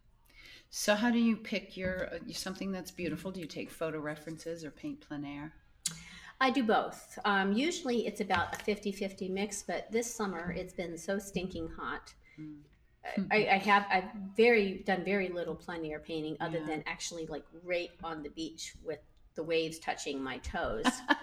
So 0.70 0.96
how 0.96 1.12
do 1.12 1.20
you 1.20 1.38
pick 1.38 1.78
your 1.78 2.14
uh, 2.16 2.20
something 2.34 2.72
that's 2.72 2.92
beautiful? 2.92 3.32
Do 3.32 3.40
you 3.40 3.46
take 3.48 3.70
photo 3.70 4.00
references 4.00 4.66
or 4.66 4.72
paint 4.72 5.02
plein 5.02 5.24
air? 5.26 5.54
I 6.42 6.50
do 6.50 6.64
both. 6.64 7.18
Um, 7.24 7.54
usually 7.54 8.06
it's 8.08 8.20
about 8.20 8.56
a 8.60 8.64
50 8.64 8.92
50 8.92 9.30
mix, 9.30 9.64
but 9.64 9.90
this 9.92 10.14
summer 10.14 10.52
it's 10.52 10.74
been 10.74 10.98
so 10.98 11.18
stinking 11.20 11.70
hot. 11.80 12.14
Mm. 12.40 12.58
I, 13.32 13.36
I 13.52 13.58
have 13.60 13.86
I've 13.90 14.06
very 14.36 14.84
done 14.86 15.04
very 15.04 15.30
little 15.30 15.56
plein 15.56 15.86
air 15.86 16.00
painting 16.00 16.38
other 16.40 16.60
Yeah. 16.60 16.66
than 16.68 16.84
actually 16.88 17.26
like 17.28 17.44
right 17.64 17.90
on 18.04 18.24
the 18.24 18.30
beach 18.30 18.74
with 18.84 19.00
the 19.36 19.44
waves 19.44 19.80
touching 19.80 20.22
my 20.24 20.38
toes. 20.40 20.86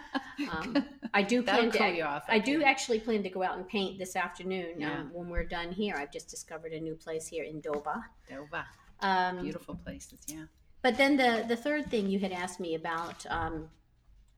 Um, 0.50 0.84
I 1.12 1.22
do 1.22 1.42
plan 1.42 1.70
to. 1.70 1.88
you 1.94 2.04
off. 2.04 2.24
I 2.26 2.38
do 2.38 2.62
actually 2.64 2.98
plan 3.00 3.22
to 3.22 3.28
go 3.28 3.42
out 3.42 3.58
and 3.58 3.68
paint 3.68 3.98
this 3.98 4.16
afternoon 4.16 4.80
Yeah. 4.80 5.00
um, 5.00 5.10
when 5.12 5.28
we're 5.28 5.44
done 5.44 5.70
here. 5.72 5.94
I've 5.94 6.10
just 6.10 6.28
discovered 6.30 6.72
a 6.72 6.80
new 6.80 6.94
place 6.94 7.26
here 7.26 7.44
in 7.44 7.60
Doba. 7.60 8.02
Dover. 8.28 8.64
Um, 9.00 9.42
Beautiful 9.42 9.74
places. 9.76 10.20
Yeah. 10.26 10.44
but 10.80 10.96
then 10.96 11.16
the 11.18 11.44
the 11.46 11.54
third 11.56 11.90
thing 11.90 12.08
you 12.08 12.18
had 12.18 12.32
asked 12.32 12.60
me 12.60 12.74
about 12.74 13.26
um, 13.28 13.68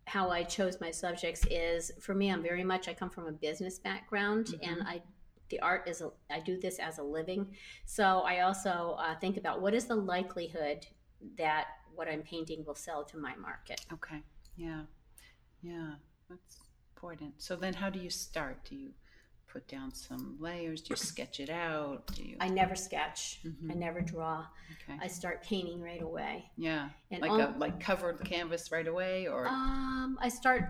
how 0.07 0.31
I 0.31 0.43
chose 0.43 0.81
my 0.81 0.91
subjects 0.91 1.47
is 1.49 1.93
for 2.01 2.13
me 2.13 2.29
I'm 2.31 2.43
very 2.43 2.65
much 2.65 2.89
I 2.89 2.93
come 2.95 3.09
from 3.11 3.27
a 3.27 3.33
business 3.33 3.79
background 3.79 4.47
Mhm. 4.47 4.69
and 4.73 4.83
I 4.83 5.01
the 5.51 5.61
art 5.61 5.89
is 5.89 6.01
a, 6.01 6.11
I 6.31 6.41
do 6.41 6.59
this 6.59 6.79
as 6.79 6.99
a 6.99 7.03
living 7.03 7.55
so 7.85 8.21
I 8.21 8.41
also 8.41 8.97
uh, 8.99 9.15
think 9.17 9.37
about 9.37 9.61
what 9.63 9.75
is 9.75 9.85
the 9.87 9.95
likelihood 9.97 10.87
that 11.39 11.67
what 11.95 12.09
I'm 12.09 12.23
painting 12.23 12.65
will 12.67 12.75
sell 12.75 13.05
to 13.05 13.17
my 13.19 13.35
market. 13.37 13.81
Okay. 13.93 14.21
Yeah. 14.57 14.83
Yeah. 15.63 15.93
That's 16.29 16.59
important. 16.97 17.35
So 17.39 17.57
then 17.57 17.73
how 17.75 17.89
do 17.91 17.99
you 18.01 18.11
start? 18.11 18.65
Do 18.65 18.75
you 18.75 18.91
put 19.47 19.69
down 19.69 19.95
some 19.95 20.37
layers? 20.41 20.83
Do 20.83 20.89
you 20.91 20.97
sketch 21.13 21.39
it 21.41 21.51
out? 21.51 22.07
Do 22.15 22.25
you 22.25 22.37
I 22.41 22.49
never 22.49 22.75
sketch. 22.75 23.41
Mhm. 23.47 23.71
I 23.71 23.75
never 23.75 24.01
draw. 24.01 24.45
Okay. 24.83 24.99
I 25.01 25.07
start 25.07 25.45
painting 25.45 25.81
right 25.81 26.03
away. 26.03 26.51
yeah. 26.57 26.89
And 27.13 27.21
Like 27.23 27.31
all- 27.31 27.41
a 27.41 27.55
like 27.59 27.79
cover 27.81 28.13
the 28.19 28.25
canvas 28.25 28.73
right 28.73 28.89
away 28.89 29.29
or 29.29 29.47
Um, 29.47 30.19
I 30.21 30.29
start 30.29 30.65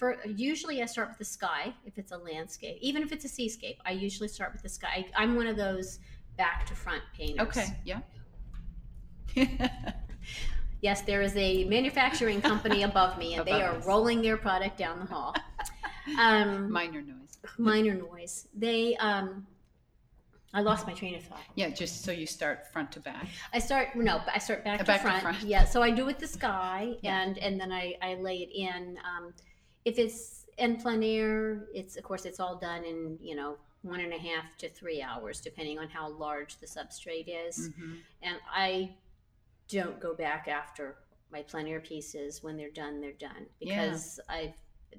for 0.00 0.16
usually 0.24 0.82
I 0.82 0.86
start 0.86 1.08
with 1.10 1.18
the 1.18 1.24
sky 1.26 1.74
if 1.84 1.98
it's 1.98 2.10
a 2.10 2.16
landscape, 2.16 2.78
even 2.80 3.02
if 3.02 3.12
it's 3.12 3.26
a 3.26 3.28
seascape. 3.28 3.78
I 3.84 3.92
usually 3.92 4.28
start 4.28 4.52
with 4.54 4.62
the 4.62 4.68
sky. 4.70 4.88
I, 5.16 5.22
I'm 5.22 5.36
one 5.36 5.46
of 5.46 5.56
those 5.58 5.98
back 6.38 6.64
to 6.68 6.74
front 6.74 7.02
painters. 7.14 7.46
Okay. 7.48 7.66
Yeah. 7.84 8.00
Yes, 10.82 11.02
there 11.02 11.20
is 11.20 11.36
a 11.36 11.64
manufacturing 11.64 12.40
company 12.40 12.84
above 12.84 13.18
me, 13.18 13.34
and 13.34 13.44
they 13.46 13.60
are 13.60 13.76
us. 13.76 13.86
rolling 13.86 14.22
their 14.22 14.38
product 14.38 14.78
down 14.78 14.98
the 15.00 15.04
hall. 15.04 15.34
Um, 16.18 16.72
Minor 16.80 17.02
noise. 17.02 17.36
minor 17.58 17.92
noise. 17.92 18.48
They. 18.56 18.96
Um, 18.96 19.46
I 20.54 20.62
lost 20.62 20.86
my 20.86 20.94
train 20.94 21.14
of 21.16 21.22
thought. 21.22 21.42
Yeah, 21.54 21.68
just 21.68 22.02
so 22.02 22.12
you 22.12 22.26
start 22.26 22.72
front 22.72 22.90
to 22.92 23.00
back. 23.00 23.26
I 23.52 23.58
start 23.58 23.94
no, 23.94 24.22
but 24.24 24.34
I 24.34 24.38
start 24.38 24.64
back, 24.64 24.76
Uh, 24.80 24.84
to, 24.84 24.86
back 24.86 25.00
to 25.02 25.06
front. 25.08 25.22
front. 25.22 25.42
Yeah, 25.42 25.64
so 25.66 25.82
I 25.82 25.90
do 25.90 26.06
with 26.06 26.18
the 26.18 26.26
sky, 26.26 26.94
Yeah. 27.02 27.20
and 27.24 27.36
and 27.36 27.60
then 27.60 27.70
I 27.72 27.94
I 28.00 28.14
lay 28.14 28.38
it 28.38 28.50
in. 28.50 28.96
Um, 29.04 29.34
if 29.84 29.98
it's 29.98 30.46
en 30.58 30.76
plein 30.76 31.02
air, 31.02 31.66
it's 31.74 31.96
of 31.96 32.04
course 32.04 32.24
it's 32.24 32.40
all 32.40 32.56
done 32.56 32.84
in 32.84 33.18
you 33.20 33.34
know 33.34 33.56
one 33.82 34.00
and 34.00 34.12
a 34.12 34.18
half 34.18 34.56
to 34.58 34.68
three 34.68 35.00
hours, 35.00 35.40
depending 35.40 35.78
on 35.78 35.88
how 35.88 36.08
large 36.10 36.58
the 36.58 36.66
substrate 36.66 37.28
is. 37.28 37.70
Mhm. 37.70 37.98
And 38.22 38.36
I 38.54 38.94
don't 39.68 39.98
go 40.00 40.14
back 40.14 40.48
after 40.48 40.96
my 41.32 41.42
plein 41.42 41.66
air 41.66 41.80
pieces 41.80 42.42
when 42.42 42.56
they're 42.56 42.70
done. 42.70 43.00
They're 43.00 43.12
done 43.12 43.46
Yeah. 43.60 43.86
because 43.86 44.20
I. 44.28 44.54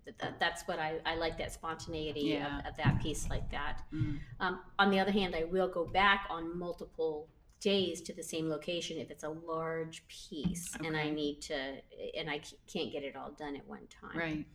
Th- 0.05 0.17
th- 0.19 0.33
that's 0.39 0.65
what 0.69 0.79
I, 0.79 1.01
I 1.05 1.15
like 1.15 1.38
that 1.39 1.51
spontaneity 1.51 2.21
Yeah. 2.21 2.59
of, 2.59 2.67
of 2.67 2.77
that 2.77 3.01
piece 3.01 3.29
like 3.29 3.51
that. 3.51 3.81
Mm. 3.91 4.21
Um, 4.39 4.61
on 4.79 4.89
the 4.89 5.01
other 5.01 5.11
hand, 5.11 5.35
I 5.35 5.43
will 5.43 5.67
go 5.67 5.83
back 5.85 6.27
on 6.29 6.57
multiple 6.57 7.27
days 7.59 8.00
to 8.03 8.13
the 8.13 8.23
same 8.23 8.47
location 8.47 8.97
if 8.97 9.11
it's 9.11 9.25
a 9.25 9.29
large 9.29 10.07
piece 10.07 10.73
and 10.85 10.95
I 10.95 11.09
need 11.09 11.41
to, 11.41 11.81
and 12.17 12.29
I 12.29 12.39
c- 12.39 12.55
can't 12.67 12.89
get 12.89 13.03
it 13.03 13.17
all 13.17 13.31
done 13.31 13.57
at 13.57 13.67
one 13.67 13.85
time. 13.88 14.17
Right. 14.17 14.45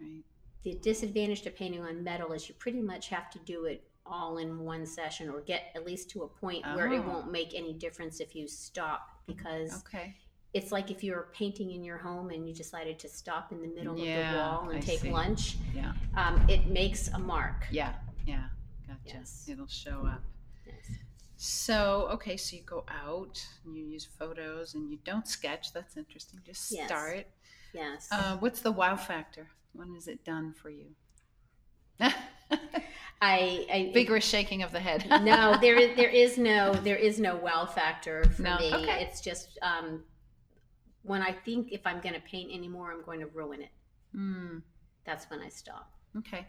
Right. 0.00 0.22
The 0.64 0.74
disadvantage 0.82 1.42
to 1.42 1.50
painting 1.50 1.82
on 1.82 2.02
metal 2.02 2.32
is 2.32 2.48
you 2.48 2.54
pretty 2.56 2.80
much 2.80 3.08
have 3.08 3.30
to 3.30 3.38
do 3.40 3.64
it 3.66 3.84
all 4.04 4.38
in 4.38 4.58
one 4.60 4.86
session 4.86 5.28
or 5.28 5.40
get 5.42 5.64
at 5.74 5.84
least 5.84 6.10
to 6.10 6.22
a 6.22 6.28
point 6.28 6.64
where 6.74 6.92
it 6.92 6.98
Oh. 6.98 7.08
won't 7.08 7.30
make 7.30 7.54
any 7.54 7.72
difference 7.74 8.20
if 8.20 8.34
you 8.34 8.48
stop 8.48 9.10
because 9.26 9.82
Okay. 9.84 10.16
it's 10.54 10.72
like 10.72 10.90
if 10.90 11.04
you're 11.04 11.28
painting 11.34 11.72
in 11.72 11.84
your 11.84 11.98
home 11.98 12.30
and 12.30 12.48
you 12.48 12.54
decided 12.54 12.98
to 13.00 13.08
stop 13.08 13.52
in 13.52 13.60
the 13.60 13.68
middle 13.68 13.92
of 13.94 13.98
the 14.00 14.36
wall 14.36 14.68
and 14.70 14.78
I 14.78 14.80
take 14.80 15.00
see. 15.00 15.10
lunch, 15.10 15.56
Yeah. 15.74 15.92
um, 16.16 16.48
it 16.48 16.66
makes 16.66 17.08
a 17.08 17.18
mark. 17.18 17.66
Yeah. 17.70 17.94
Yeah. 18.26 18.48
Gotcha. 18.86 19.18
Yes. 19.18 19.46
It'll 19.48 19.66
show 19.66 20.06
up. 20.06 20.22
Yes. 20.66 20.74
So, 21.36 22.08
okay, 22.12 22.36
so 22.36 22.56
you 22.56 22.62
go 22.62 22.84
out 22.88 23.46
and 23.64 23.76
you 23.76 23.84
use 23.84 24.04
photos 24.06 24.74
and 24.74 24.90
you 24.90 24.98
don't 25.04 25.28
sketch. 25.28 25.72
That's 25.72 25.96
interesting. 25.96 26.40
Just 26.44 26.72
Yes. 26.72 26.88
start. 26.88 27.26
Yes. 27.74 28.08
Uh, 28.10 28.38
what's 28.38 28.60
the 28.60 28.72
wow 28.72 28.96
factor? 28.96 29.46
When 29.78 29.94
is 29.94 30.08
it 30.08 30.24
done 30.24 30.52
for 30.60 30.70
you? 30.70 30.86
I, 32.00 32.10
I 33.20 33.90
Vigorous 33.94 34.24
shaking 34.24 34.62
of 34.64 34.72
the 34.72 34.80
head. 34.80 35.06
no, 35.22 35.56
there 35.60 35.76
is 35.78 35.96
there 35.96 36.08
is 36.10 36.36
no 36.36 36.72
there 36.74 36.96
is 36.96 37.20
no 37.20 37.36
wow 37.36 37.64
factor 37.64 38.24
for 38.24 38.42
No, 38.42 38.58
me. 38.58 38.74
okay. 38.74 39.02
It's 39.04 39.20
just 39.20 39.56
um, 39.62 40.02
when 41.02 41.22
I 41.22 41.30
think 41.32 41.70
if 41.72 41.86
I'm 41.86 42.00
going 42.00 42.14
to 42.14 42.20
paint 42.20 42.52
anymore, 42.52 42.90
I'm 42.92 43.04
going 43.04 43.20
to 43.20 43.26
ruin 43.26 43.62
it. 43.62 43.70
Mm, 44.16 44.62
That's 45.04 45.30
when 45.30 45.40
I 45.40 45.48
stop. 45.48 45.92
okay. 46.18 46.46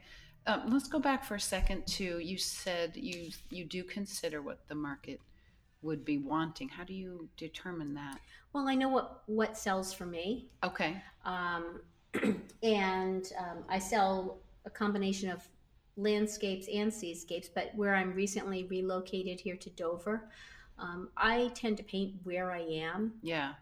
Um, 0.48 0.64
let's 0.72 0.88
go 0.88 1.00
back 1.00 1.24
for 1.24 1.36
a 1.36 1.40
second 1.40 1.86
to 1.88 2.18
you 2.20 2.38
said 2.40 2.96
you 2.96 3.30
you 3.52 3.64
do 3.66 3.84
consider 3.84 4.42
what 4.42 4.68
the 4.68 4.76
market 4.76 5.20
would 5.84 6.04
be 6.04 6.18
wanting. 6.18 6.68
How 6.70 6.84
do 6.84 6.94
you 6.96 7.30
determine 7.38 7.94
that? 7.96 8.18
Well, 8.54 8.68
I 8.68 8.74
know 8.76 8.90
what 8.90 9.22
what 9.28 9.56
sells 9.58 9.94
for 9.94 10.06
me, 10.08 10.48
Okay. 10.64 10.96
um, 11.26 11.82
and 12.64 13.32
um, 13.38 13.64
I 13.70 13.80
sell 13.80 14.40
a 14.66 14.70
combination 14.70 15.30
of 15.30 15.48
landscapes 15.98 16.68
and 16.74 16.94
seascapes. 16.94 17.50
But 17.50 17.74
where 17.76 17.96
I'm 17.96 18.14
recently 18.14 18.66
relocated 18.66 19.40
here 19.40 19.56
to 19.58 19.70
Dover, 19.72 20.30
um, 20.78 21.10
I 21.18 21.52
tend 21.56 21.78
to 21.78 21.84
paint 21.84 22.16
where 22.24 22.52
I 22.52 22.62
am 22.62 23.14
Yeah. 23.22 23.54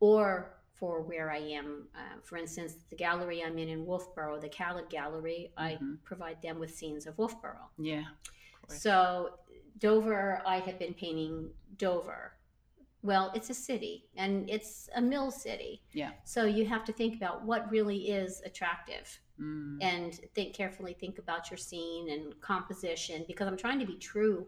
or 0.00 0.54
for 0.74 1.00
where 1.02 1.30
I 1.30 1.38
am. 1.38 1.86
Uh, 1.94 2.18
for 2.24 2.36
instance, 2.38 2.74
the 2.90 2.96
gallery 2.96 3.42
I'm 3.44 3.58
in 3.58 3.68
in 3.68 3.86
Wolfeboro, 3.86 4.40
the 4.40 4.48
Kalled 4.48 4.88
Gallery, 4.90 5.52
I 5.56 5.74
Mhm. 5.74 6.02
provide 6.02 6.42
them 6.42 6.58
with 6.58 6.74
scenes 6.74 7.06
of 7.06 7.16
Wolfeboro. 7.16 7.68
Yeah. 7.78 8.06
Of. 8.68 8.72
So, 8.76 9.38
Dover, 9.78 10.42
I 10.46 10.58
have 10.58 10.78
been 10.78 10.94
painting 10.94 11.52
Dover. 11.76 12.32
Well, 13.02 13.32
it's 13.34 13.50
a 13.50 13.54
city 13.54 14.06
and 14.16 14.48
it's 14.48 14.88
a 14.94 15.00
mill 15.00 15.30
city. 15.30 15.82
Yeah. 15.92 16.12
So, 16.24 16.44
you 16.44 16.66
have 16.66 16.84
to 16.84 16.92
think 16.92 17.16
about 17.16 17.44
what 17.44 17.70
really 17.70 18.10
is 18.10 18.40
attractive 18.44 19.20
Mm, 19.40 19.82
and 19.82 20.14
think 20.34 20.54
carefully, 20.54 20.92
think 20.92 21.18
about 21.18 21.50
your 21.50 21.58
scene 21.58 22.10
and 22.10 22.38
composition 22.40 23.24
because 23.26 23.48
I'm 23.48 23.56
trying 23.56 23.80
to 23.80 23.86
be 23.86 23.96
true 23.96 24.46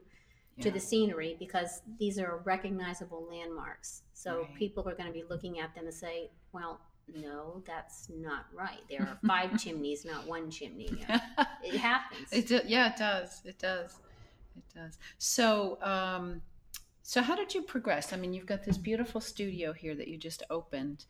to 0.60 0.70
the 0.70 0.78
scenery 0.78 1.36
because 1.40 1.82
these 1.98 2.18
are 2.18 2.36
recognizable 2.44 3.26
landmarks. 3.28 4.02
So 4.12 4.42
Right. 4.42 4.54
people 4.54 4.88
are 4.88 4.94
going 4.94 5.08
to 5.08 5.12
be 5.12 5.24
looking 5.28 5.58
at 5.58 5.74
them 5.74 5.86
and 5.86 5.94
say, 5.94 6.30
well, 6.52 6.80
no, 7.12 7.62
that's 7.66 8.08
not 8.08 8.46
right. 8.54 8.80
There 8.88 9.02
are 9.02 9.18
five 9.26 9.58
chimneys, 9.62 10.04
not 10.04 10.26
one 10.28 10.50
chimney. 10.50 11.04
It 11.64 11.76
happens. 11.76 12.30
It 12.30 12.46
do, 12.46 12.60
yeah, 12.66 12.92
it 12.92 12.96
does. 12.96 13.40
It 13.44 13.58
does. 13.58 13.98
It 14.56 14.64
does. 14.74 14.98
So, 15.18 15.78
um, 15.82 16.42
so 17.06 17.20
how 17.20 17.36
did 17.36 17.54
you 17.54 17.60
progress? 17.60 18.14
I 18.14 18.16
mean, 18.16 18.32
you've 18.32 18.46
got 18.46 18.64
this 18.64 18.78
beautiful 18.78 19.20
studio 19.20 19.74
here 19.74 19.94
that 19.94 20.08
you 20.08 20.16
just 20.16 20.42
opened 20.48 21.04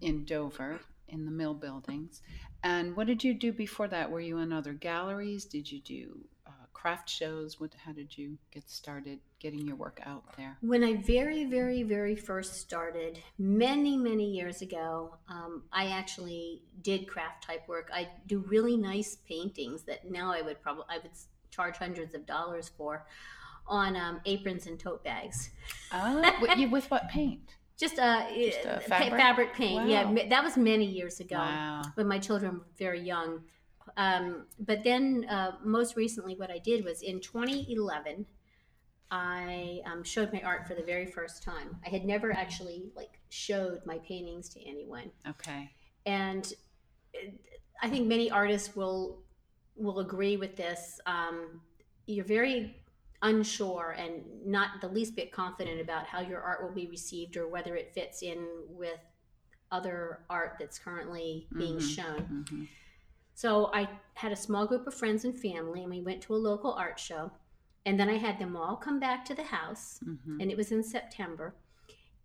in 0.00 0.24
Dover 0.24 0.80
in 1.08 1.26
the 1.26 1.30
mill 1.30 1.52
buildings. 1.52 2.22
And 2.64 2.96
what 2.96 3.06
did 3.06 3.22
you 3.22 3.34
do 3.34 3.52
before 3.52 3.86
that? 3.88 4.10
Were 4.10 4.20
you 4.20 4.38
in 4.38 4.50
other 4.50 4.72
galleries? 4.72 5.44
Did 5.44 5.70
you 5.70 5.80
do 5.80 6.20
uh, 6.46 6.50
craft 6.72 7.10
shows? 7.10 7.60
What? 7.60 7.74
How 7.84 7.92
did 7.92 8.16
you 8.16 8.38
get 8.50 8.68
started 8.70 9.18
getting 9.38 9.66
your 9.66 9.76
work 9.76 10.00
out 10.06 10.24
there? 10.38 10.56
When 10.62 10.82
I 10.82 10.94
very, 10.94 11.44
very, 11.44 11.82
very 11.82 12.16
first 12.16 12.54
started, 12.54 13.22
many, 13.38 13.98
many 13.98 14.30
years 14.30 14.62
ago, 14.62 15.16
um, 15.28 15.64
I 15.70 15.88
actually 15.88 16.62
did 16.80 17.06
craft 17.06 17.46
type 17.46 17.68
work. 17.68 17.90
I 17.92 18.08
do 18.26 18.38
really 18.48 18.78
nice 18.78 19.18
paintings 19.28 19.82
that 19.82 20.10
now 20.10 20.32
I 20.32 20.40
would 20.40 20.62
probably 20.62 20.84
I 20.88 20.96
would 20.96 21.12
charge 21.50 21.76
hundreds 21.76 22.14
of 22.14 22.24
dollars 22.24 22.70
for 22.74 23.04
on 23.68 23.96
um, 23.96 24.20
aprons 24.26 24.66
and 24.66 24.78
tote 24.78 25.02
bags. 25.04 25.50
Ah, 25.92 26.36
with, 26.40 26.70
with 26.70 26.90
what 26.90 27.08
paint? 27.08 27.40
Just, 27.78 27.98
uh, 27.98 28.24
Just, 28.34 28.64
uh, 28.64 28.70
uh, 28.70 28.74
pa- 28.80 28.86
fabric? 28.88 29.20
fabric 29.20 29.52
paint. 29.54 29.88
Yeah, 29.88 30.04
Wow. 30.04 30.12
ma- 30.12 30.28
that 30.30 30.42
was 30.42 30.56
many 30.56 30.86
years 30.86 31.20
ago 31.20 31.36
Wow. 31.36 31.82
when 31.94 32.08
my 32.08 32.18
children 32.18 32.54
were 32.58 32.66
very 32.78 33.00
young. 33.02 33.42
Um, 33.98 34.46
but 34.58 34.82
then, 34.82 35.26
uh, 35.28 35.52
most 35.62 35.94
recently, 35.96 36.34
what 36.36 36.50
I 36.50 36.58
did 36.58 36.84
was 36.84 37.02
in 37.02 37.20
2011, 37.20 38.24
I 39.10 39.80
um, 39.84 40.02
showed 40.02 40.32
my 40.32 40.40
art 40.40 40.66
for 40.66 40.74
the 40.74 40.82
very 40.82 41.06
first 41.06 41.42
time. 41.42 41.76
I 41.86 41.90
had 41.90 42.04
never 42.04 42.32
actually 42.32 42.90
like 42.96 43.20
showed 43.28 43.80
my 43.86 43.98
paintings 43.98 44.48
to 44.50 44.66
anyone, 44.68 45.10
Okay. 45.28 45.70
and 46.06 46.52
I 47.82 47.88
think 47.88 48.06
many 48.08 48.30
artists 48.30 48.74
will 48.74 49.22
will 49.76 50.00
agree 50.00 50.36
with 50.36 50.56
this. 50.56 50.98
Um, 51.06 51.60
you're 52.06 52.24
very 52.24 52.74
unsure 53.22 53.94
and 53.98 54.24
not 54.44 54.80
the 54.80 54.88
least 54.88 55.16
bit 55.16 55.32
confident 55.32 55.80
about 55.80 56.06
how 56.06 56.20
your 56.20 56.40
art 56.40 56.62
will 56.62 56.74
be 56.74 56.86
received 56.86 57.36
or 57.36 57.48
whether 57.48 57.74
it 57.76 57.92
fits 57.94 58.22
in 58.22 58.46
with 58.68 59.00
other 59.70 60.24
art 60.30 60.56
that's 60.58 60.78
currently 60.78 61.48
being 61.56 61.76
Mhm. 61.76 61.94
shown. 61.94 62.44
hmm 62.48 62.64
So 63.34 63.70
I 63.74 64.00
had 64.14 64.32
a 64.32 64.36
small 64.36 64.66
group 64.66 64.86
of 64.86 64.94
friends 64.94 65.24
and 65.26 65.38
family, 65.38 65.82
and 65.82 65.90
we 65.90 66.00
went 66.00 66.22
to 66.22 66.34
a 66.34 66.36
local 66.36 66.72
art 66.72 66.98
show. 66.98 67.32
And 67.84 68.00
then 68.00 68.08
I 68.08 68.16
had 68.16 68.38
them 68.38 68.56
all 68.56 68.76
come 68.76 68.98
back 68.98 69.24
to 69.26 69.34
the 69.34 69.44
house, 69.44 69.98
hmm 70.02 70.40
and 70.40 70.50
it 70.50 70.56
was 70.56 70.72
in 70.72 70.82
September. 70.82 71.54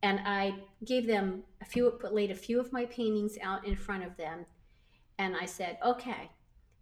And 0.02 0.20
I 0.26 0.64
gave 0.86 1.06
them 1.08 1.44
a 1.60 1.66
few, 1.66 1.92
put 1.92 2.14
laid 2.14 2.32
a 2.32 2.36
few 2.36 2.60
of 2.60 2.72
my 2.72 2.86
paintings 2.86 3.38
out 3.42 3.66
in 3.66 3.76
front 3.76 4.04
of 4.04 4.16
them, 4.18 4.46
and 5.18 5.36
I 5.36 5.46
said, 5.46 5.78
"Okay." 5.84 6.32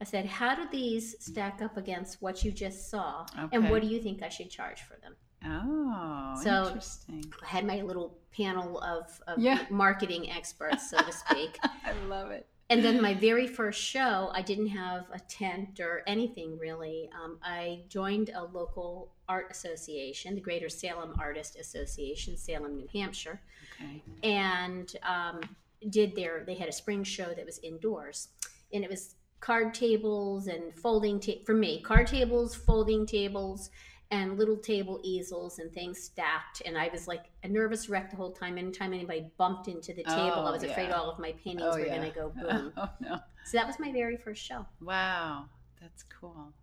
I 0.01 0.05
said, 0.05 0.25
"How 0.25 0.55
do 0.55 0.67
these 0.71 1.15
stack 1.19 1.61
up 1.61 1.75
against 1.77 2.21
what 2.21 2.43
you 2.43 2.51
just 2.51 2.89
saw? 2.89 3.25
And 3.51 3.69
what 3.69 3.81
do 3.81 3.87
you 3.87 4.01
think 4.01 4.23
I 4.23 4.29
should 4.29 4.49
charge 4.49 4.81
for 4.83 4.95
them?" 5.01 5.15
Oh, 5.45 6.39
So- 6.43 6.67
interesting. 6.67 7.33
I 7.41 7.45
had 7.45 7.65
my 7.65 7.81
little 7.81 8.17
panel 8.35 8.79
of, 8.81 9.21
of 9.27 9.39
Yeah. 9.39 9.65
marketing 9.69 10.29
experts, 10.31 10.89
so 10.89 10.97
to 10.97 11.11
speak. 11.11 11.57
I 11.63 11.93
love 12.07 12.31
it. 12.31 12.47
And 12.71 12.83
then 12.85 13.01
my 13.01 13.15
very 13.15 13.47
first 13.47 13.81
show, 13.81 14.29
I 14.31 14.43
didn't 14.43 14.67
have 14.67 15.07
a 15.11 15.17
tent 15.19 15.79
or 15.79 16.03
anything 16.05 16.57
really. 16.59 17.09
Um, 17.19 17.39
I 17.41 17.81
joined 17.89 18.29
a 18.29 18.43
local 18.43 19.11
art 19.27 19.47
association, 19.49 20.35
the 20.35 20.41
Greater 20.41 20.69
Salem 20.69 21.15
Artist 21.19 21.57
Association, 21.57 22.37
Salem, 22.37 22.75
New 22.77 22.87
Hampshire, 22.93 23.41
Okay. 23.81 24.03
and 24.21 24.93
um, 25.01 25.41
did 25.89 26.15
their. 26.15 26.43
They 26.45 26.53
had 26.55 26.69
a 26.69 26.71
spring 26.73 27.03
show 27.03 27.33
that 27.33 27.43
was 27.43 27.57
indoors, 27.63 28.27
and 28.71 28.83
it 28.83 28.89
was 28.89 29.15
card 29.39 29.73
tables 29.73 30.47
and 30.47 30.73
folding 30.75 31.19
ta- 31.19 31.41
for 31.45 31.53
me 31.53 31.81
card 31.81 32.07
tables, 32.07 32.55
folding 32.55 33.05
tables, 33.05 33.69
and 34.11 34.37
little 34.37 34.57
table 34.57 34.99
easels 35.03 35.59
and 35.59 35.71
things 35.71 36.01
stacked. 36.01 36.61
And 36.65 36.77
I 36.77 36.89
was 36.91 37.07
like 37.07 37.25
a 37.43 37.47
nervous 37.47 37.89
wreck 37.89 38.09
the 38.09 38.17
whole 38.17 38.31
time. 38.31 38.57
Anytime 38.57 38.91
anybody 38.93 39.27
bumped 39.37 39.67
into 39.67 39.93
the 39.93 40.03
table, 40.03 40.17
I 40.45 40.49
Oh, 40.49 40.51
was 40.51 40.63
afraid 40.63 40.91
all 40.91 41.09
of 41.11 41.19
my 41.19 41.31
paintings 41.33 41.75
were 41.75 41.85
going 41.85 42.01
to 42.01 42.09
go 42.09 42.29
boom. 42.41 42.73
Oh 42.75 42.89
no! 42.99 43.19
So 43.45 43.57
that 43.57 43.67
was 43.67 43.79
my 43.79 43.91
very 43.91 44.17
first 44.17 44.43
show. 44.43 44.65
Wow, 44.81 45.45
that's 45.81 46.03
cool. 46.03 46.53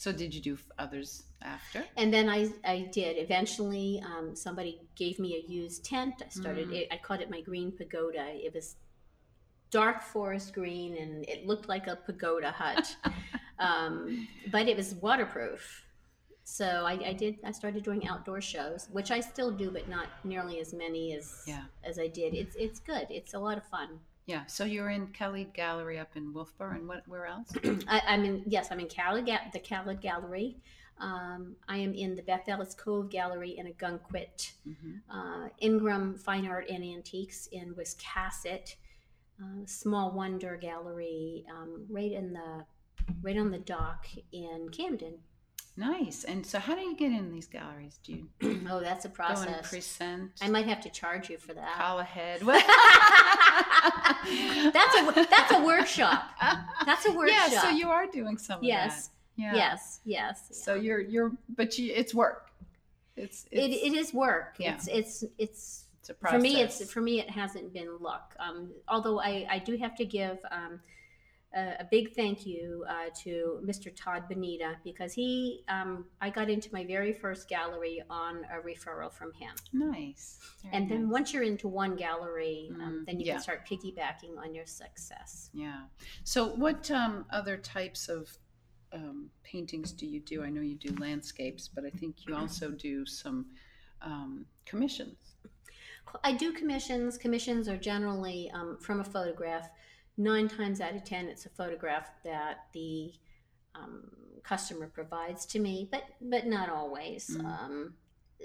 So 0.00 0.12
did 0.12 0.32
you 0.32 0.40
do 0.40 0.56
others 0.78 1.24
after? 1.42 1.84
And 1.96 2.14
then 2.14 2.28
I, 2.28 2.48
I 2.64 2.88
did. 2.92 3.16
Eventually, 3.18 4.00
um, 4.06 4.36
somebody 4.36 4.80
gave 4.94 5.18
me 5.18 5.34
a 5.34 5.50
used 5.52 5.84
tent. 5.84 6.22
I 6.24 6.28
started, 6.28 6.68
Mm. 6.68 6.74
it, 6.82 6.88
I 6.92 6.98
called 6.98 7.20
it 7.20 7.28
my 7.30 7.40
green 7.40 7.72
pagoda. 7.72 8.24
It 8.28 8.54
was 8.54 8.76
dark 9.70 10.02
forest 10.02 10.54
green 10.54 10.96
and 10.96 11.28
it 11.28 11.46
looked 11.46 11.68
like 11.68 11.86
a 11.86 11.96
pagoda 11.96 12.50
hut. 12.50 12.96
um, 13.58 14.26
but 14.50 14.68
it 14.68 14.76
was 14.76 14.94
waterproof. 14.94 15.84
So 16.44 16.64
I, 16.86 16.92
I 17.08 17.12
did, 17.12 17.36
I 17.44 17.52
started 17.52 17.82
doing 17.82 18.08
outdoor 18.08 18.40
shows, 18.40 18.88
which 18.90 19.10
I 19.10 19.20
still 19.20 19.50
do, 19.50 19.70
but 19.70 19.88
not 19.88 20.06
nearly 20.24 20.60
as 20.60 20.72
many 20.72 21.14
as, 21.14 21.42
Yeah. 21.46 21.64
as 21.84 21.98
I 21.98 22.08
did. 22.08 22.32
It's, 22.34 22.56
it's 22.56 22.80
good. 22.80 23.06
It's 23.10 23.34
a 23.34 23.38
lot 23.38 23.58
of 23.58 23.64
fun. 23.64 24.00
Yeah. 24.26 24.46
So 24.46 24.64
you're 24.64 24.90
in 24.90 25.08
Kalled 25.08 25.52
Gallery 25.52 25.98
up 25.98 26.10
in 26.14 26.32
Wolfeboro, 26.32 26.74
and 26.76 26.86
what? 26.88 27.02
Where 27.06 27.26
else? 27.26 27.50
I, 27.88 28.02
I'm 28.06 28.24
in 28.24 28.42
yes, 28.46 28.68
I'm 28.70 28.78
in 28.78 28.86
Kalled, 28.88 29.24
the 29.26 29.58
Kalled 29.58 30.00
Gallery. 30.02 30.56
Um, 31.00 31.56
I 31.66 31.78
am 31.78 31.94
in 31.94 32.14
the 32.14 32.22
Beth 32.22 32.46
Ellis 32.48 32.74
Cove 32.74 33.08
Gallery 33.08 33.56
in 33.56 33.66
Ogunquit, 33.72 34.52
hmm 34.64 34.96
uh, 35.10 35.48
Ingram 35.60 36.14
Fine 36.18 36.46
Art 36.46 36.68
and 36.68 36.84
Antiques 36.84 37.46
in 37.52 37.74
Wiscasset, 37.74 38.74
uh, 39.42 39.66
Small 39.66 40.12
Wonder 40.12 40.56
Gallery 40.56 41.44
um, 41.50 41.86
right 41.88 42.12
in 42.12 42.32
the 42.32 42.64
right 43.22 43.38
on 43.38 43.50
the 43.50 43.58
dock 43.58 44.06
in 44.32 44.68
Camden. 44.70 45.14
Nice. 45.78 46.24
And 46.24 46.44
so, 46.44 46.58
how 46.58 46.74
do 46.74 46.80
you 46.80 46.96
get 46.96 47.12
in 47.12 47.30
these 47.30 47.46
galleries? 47.46 48.00
Do 48.02 48.12
you 48.12 48.28
oh, 48.70 48.80
that's 48.80 49.04
a 49.04 49.08
go 49.08 49.24
and 49.28 49.36
process. 49.36 49.70
present? 49.70 50.32
I 50.42 50.48
might 50.48 50.66
have 50.66 50.80
to 50.80 50.90
charge 50.90 51.30
you 51.30 51.38
for 51.38 51.54
that. 51.54 51.72
call 51.74 52.00
ahead. 52.00 52.40
that's 54.72 54.96
a 54.96 55.26
that's 55.30 55.52
a 55.52 55.62
workshop. 55.64 56.24
That's 56.84 57.06
a 57.06 57.12
workshop. 57.12 57.28
Yeah. 57.52 57.62
So 57.62 57.68
you 57.70 57.90
are 57.90 58.06
doing 58.06 58.38
some. 58.38 58.64
yes, 58.64 59.06
Of 59.06 59.12
that. 59.36 59.42
Yeah. 59.42 59.54
yes, 59.54 60.00
yes. 60.04 60.48
So 60.50 60.74
you're 60.74 61.00
you're, 61.00 61.30
but 61.48 61.78
you, 61.78 61.92
it's 61.94 62.12
work. 62.12 62.50
It's, 63.16 63.44
it, 63.52 63.70
it's 63.70 63.84
it 63.84 63.94
is 63.94 64.12
work. 64.12 64.56
Yeah. 64.58 64.74
It's 64.74 64.88
it's 64.88 65.24
it's 65.38 65.84
it's 66.00 66.10
a 66.10 66.14
process. 66.14 66.36
for 66.36 66.42
me 66.42 66.60
it's 66.60 66.92
for 66.92 67.00
me 67.00 67.20
it 67.20 67.30
hasn't 67.30 67.72
been 67.72 67.98
luck 68.00 68.34
um, 68.40 68.70
although 68.88 69.20
I, 69.20 69.46
I 69.50 69.58
do 69.58 69.76
have 69.76 69.94
to 69.96 70.04
give 70.04 70.38
um, 70.50 70.80
a, 71.54 71.76
a 71.80 71.88
big 71.90 72.14
thank 72.14 72.46
you 72.46 72.84
uh, 72.88 73.10
to 73.22 73.60
mr 73.64 73.94
todd 73.94 74.24
Bonita 74.28 74.76
because 74.84 75.12
he 75.12 75.64
um, 75.68 76.04
i 76.20 76.30
got 76.30 76.50
into 76.50 76.68
my 76.72 76.84
very 76.84 77.12
first 77.12 77.48
gallery 77.48 78.02
on 78.10 78.44
a 78.52 78.64
referral 78.64 79.12
from 79.12 79.32
him 79.32 79.54
nice. 79.72 80.38
Very 80.62 80.74
and 80.74 80.90
then 80.90 81.04
nice. 81.04 81.12
once 81.12 81.32
you're 81.32 81.42
into 81.42 81.68
one 81.68 81.96
gallery 81.96 82.70
um, 82.74 82.78
Mm, 82.78 83.06
then 83.06 83.20
you 83.20 83.26
yeah. 83.26 83.32
can 83.34 83.42
start 83.42 83.68
piggybacking 83.68 84.38
on 84.38 84.54
your 84.54 84.66
success 84.66 85.50
Yeah. 85.52 85.80
So, 86.24 86.46
what 86.46 86.90
um, 86.90 87.24
other 87.30 87.56
types 87.56 88.08
of 88.08 88.28
um, 88.92 89.30
paintings 89.42 89.92
do 89.92 90.06
you 90.06 90.20
do? 90.20 90.42
I 90.42 90.50
know 90.50 90.60
you 90.60 90.76
do 90.76 90.94
landscapes, 90.98 91.68
but 91.68 91.84
I 91.84 91.90
think 91.90 92.26
you 92.26 92.34
also 92.36 92.70
do 92.70 93.04
some 93.06 93.46
um, 94.02 94.46
commissions. 94.64 95.36
I 96.24 96.32
do 96.32 96.52
commissions. 96.52 97.18
Commissions 97.18 97.68
are 97.68 97.76
generally 97.76 98.50
um, 98.52 98.78
from 98.80 99.00
a 99.00 99.04
photograph. 99.04 99.68
Nine 100.16 100.48
times 100.48 100.80
out 100.80 100.94
of 100.94 101.04
ten, 101.04 101.26
it's 101.26 101.46
a 101.46 101.50
photograph 101.50 102.10
that 102.24 102.66
the 102.72 103.12
um, 103.74 104.10
customer 104.42 104.88
provides 104.88 105.46
to 105.46 105.58
me, 105.58 105.88
but 105.90 106.02
but 106.20 106.46
not 106.46 106.68
always. 106.68 107.30
Mm. 107.30 107.44
Um, 107.44 107.94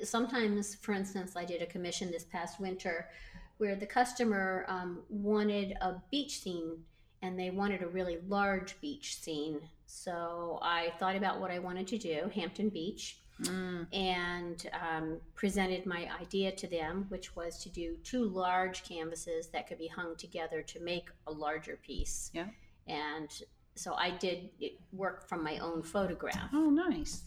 sometimes, 0.04 0.76
for 0.76 0.94
instance, 0.94 1.36
I 1.36 1.46
did 1.46 1.62
a 1.62 1.66
commission 1.66 2.12
this 2.12 2.26
past 2.26 2.60
winter 2.60 3.10
where 3.58 3.76
the 3.76 3.86
customer 3.86 4.66
um, 4.68 5.04
wanted 5.10 5.74
a 5.82 5.96
beach 6.12 6.40
scene 6.40 6.84
and 7.24 7.40
they 7.40 7.50
wanted 7.50 7.82
a 7.82 7.88
really 7.88 8.20
large 8.28 8.80
beach 8.82 9.16
scene. 9.20 9.60
So 9.88 10.60
I 10.62 10.94
thought 11.00 11.16
about 11.16 11.40
what 11.42 11.50
I 11.50 11.58
wanted 11.58 11.88
to 11.88 11.98
do, 11.98 12.30
Hampton 12.36 12.70
Beach 12.70 13.18
Mm, 13.42 13.88
and 13.92 14.70
um, 14.74 15.18
presented 15.36 15.86
my 15.86 16.08
idea 16.22 16.52
to 16.52 16.68
them, 16.68 17.06
which 17.10 17.36
was 17.36 17.58
to 17.64 17.70
do 17.70 17.98
two 18.04 18.26
large 18.26 18.84
canvases 18.84 19.48
that 19.48 19.68
could 19.68 19.80
be 19.80 19.88
hung 19.88 20.16
together 20.16 20.62
to 20.62 20.80
make 20.80 21.10
a 21.28 21.32
larger 21.32 21.78
piece. 21.78 22.30
Yeah. 22.34 22.46
And 22.88 23.30
so 23.76 23.96
I 23.96 24.12
did 24.12 24.50
work 24.92 25.28
from 25.28 25.44
my 25.44 25.58
own 25.58 25.82
photograph. 25.82 26.50
oh, 26.54 26.70
nice. 26.70 27.24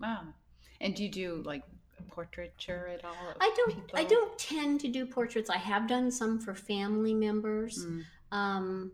Wow. 0.00 0.22
And 0.80 0.94
do 0.94 1.04
you 1.04 1.10
do 1.10 1.42
like 1.44 1.62
portraiture 2.10 2.88
at 2.88 3.04
all? 3.04 3.34
I 3.40 3.54
don't. 3.56 3.78
I 3.94 4.04
don't 4.04 4.36
tend 4.38 4.80
to 4.80 4.88
do 4.88 5.06
portraits. 5.06 5.50
I 5.50 5.58
have 5.58 5.86
done 5.86 6.10
some 6.10 6.40
for 6.40 6.54
family 6.54 7.14
members. 7.14 7.84
Mm. 7.84 8.04
Um, 8.32 8.92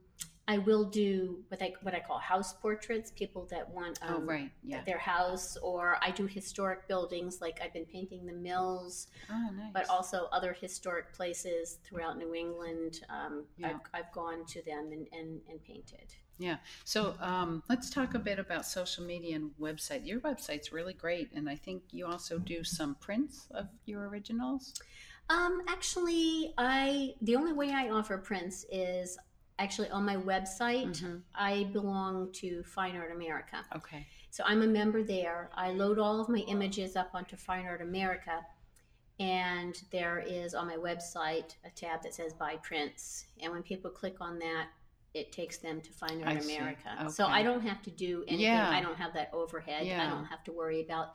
I 0.49 0.57
will 0.57 0.85
do 0.85 1.45
what 1.49 1.63
I 1.63 1.75
what 1.83 1.95
I 1.95 2.01
call 2.01 2.19
house 2.19 2.55
portraits. 2.55 3.11
People 3.11 3.47
that 3.51 3.69
want 3.69 3.99
um, 4.01 4.15
oh, 4.17 4.21
right. 4.23 4.51
Yeah. 4.65 4.83
their 4.85 4.99
house, 4.99 5.59
or 5.59 5.99
I 6.01 6.11
do 6.11 6.27
historic 6.27 6.89
buildings. 6.89 7.43
Like 7.43 7.61
I've 7.63 7.75
been 7.75 7.85
painting 7.85 8.25
the 8.25 8.33
mills. 8.33 9.09
Oh, 9.31 9.51
nice. 9.55 9.71
but 9.75 9.89
also 9.91 10.27
other 10.33 10.55
historic 10.55 11.13
places 11.13 11.79
throughout 11.85 12.17
New 12.17 12.35
England. 12.35 13.01
Um, 13.11 13.45
Yeah. 13.59 13.69
I've, 13.69 13.81
I've 13.93 14.13
gone 14.13 14.47
to 14.47 14.63
them 14.63 14.91
and, 14.91 15.07
and, 15.13 15.41
and 15.51 15.63
painted. 15.63 16.15
Yeah. 16.39 16.57
So 16.85 17.15
um, 17.21 17.63
let's 17.69 17.91
talk 17.91 18.15
a 18.15 18.19
bit 18.19 18.39
about 18.39 18.65
social 18.65 19.05
media 19.05 19.37
and 19.37 19.51
website. 19.61 20.07
Your 20.07 20.21
website's 20.21 20.73
really 20.73 20.95
great, 20.95 21.31
and 21.35 21.51
I 21.51 21.57
think 21.57 21.83
you 21.91 22.07
also 22.07 22.39
do 22.39 22.65
some 22.65 22.95
prints 22.95 23.49
of 23.51 23.67
your 23.85 24.09
originals. 24.09 24.73
Um, 25.31 25.61
actually, 25.69 26.55
I 26.57 27.15
the 27.21 27.37
only 27.37 27.53
way 27.53 27.71
I 27.73 27.91
offer 27.91 28.17
prints 28.17 28.65
is 28.71 29.19
actually 29.59 29.91
on 29.91 30.05
my 30.05 30.17
website. 30.17 30.87
Mhm. 31.03 31.23
I 31.35 31.65
belong 31.73 32.33
to 32.33 32.63
Fine 32.65 32.97
Art 32.97 33.11
America, 33.13 33.65
Okay. 33.75 34.07
so 34.31 34.45
I'm 34.47 34.63
a 34.63 34.67
member 34.67 35.03
there. 35.03 35.51
I 35.55 35.71
load 35.73 35.99
all 35.99 36.21
of 36.21 36.29
my 36.29 36.39
images 36.41 36.95
up 36.97 37.11
onto 37.15 37.37
Fine 37.37 37.67
Art 37.67 37.83
America. 37.83 38.45
And 39.21 39.75
there 39.91 40.21
is 40.21 40.55
on 40.55 40.69
my 40.69 40.77
website 40.77 41.57
a 41.65 41.71
tab 41.71 42.03
that 42.05 42.15
says 42.15 42.33
Buy 42.35 42.57
Prints. 42.59 43.27
And 43.41 43.53
when 43.53 43.65
people 43.65 43.91
click 43.91 44.21
on 44.21 44.39
that, 44.39 44.69
it 45.13 45.33
takes 45.33 45.59
them 45.59 45.81
to 45.81 45.93
Fine 45.93 46.23
Art. 46.23 46.45
America. 46.45 47.11
So 47.11 47.27
I 47.27 47.43
don't 47.43 47.63
have 47.63 47.83
to 47.83 47.91
do 47.91 48.23
anything. 48.29 48.47
Yeah. 48.47 48.71
I 48.71 48.81
don't 48.81 48.95
have 48.97 49.15
that 49.15 49.31
overhead. 49.33 49.85
Yeah. 49.87 50.07
I 50.07 50.11
don't 50.11 50.27
have 50.27 50.45
to 50.45 50.53
worry 50.53 50.83
about 50.83 51.15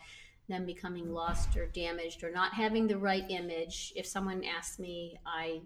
them 0.49 0.65
becoming 0.65 1.13
lost 1.13 1.55
or 1.55 1.67
damaged 1.67 2.21
or 2.25 2.29
not 2.31 2.53
having 2.53 2.87
the 2.87 2.97
right 2.97 3.23
image. 3.29 3.93
If 3.95 4.05
someone 4.05 4.43
asks 4.43 4.77
me, 4.79 5.17
I 5.25 5.61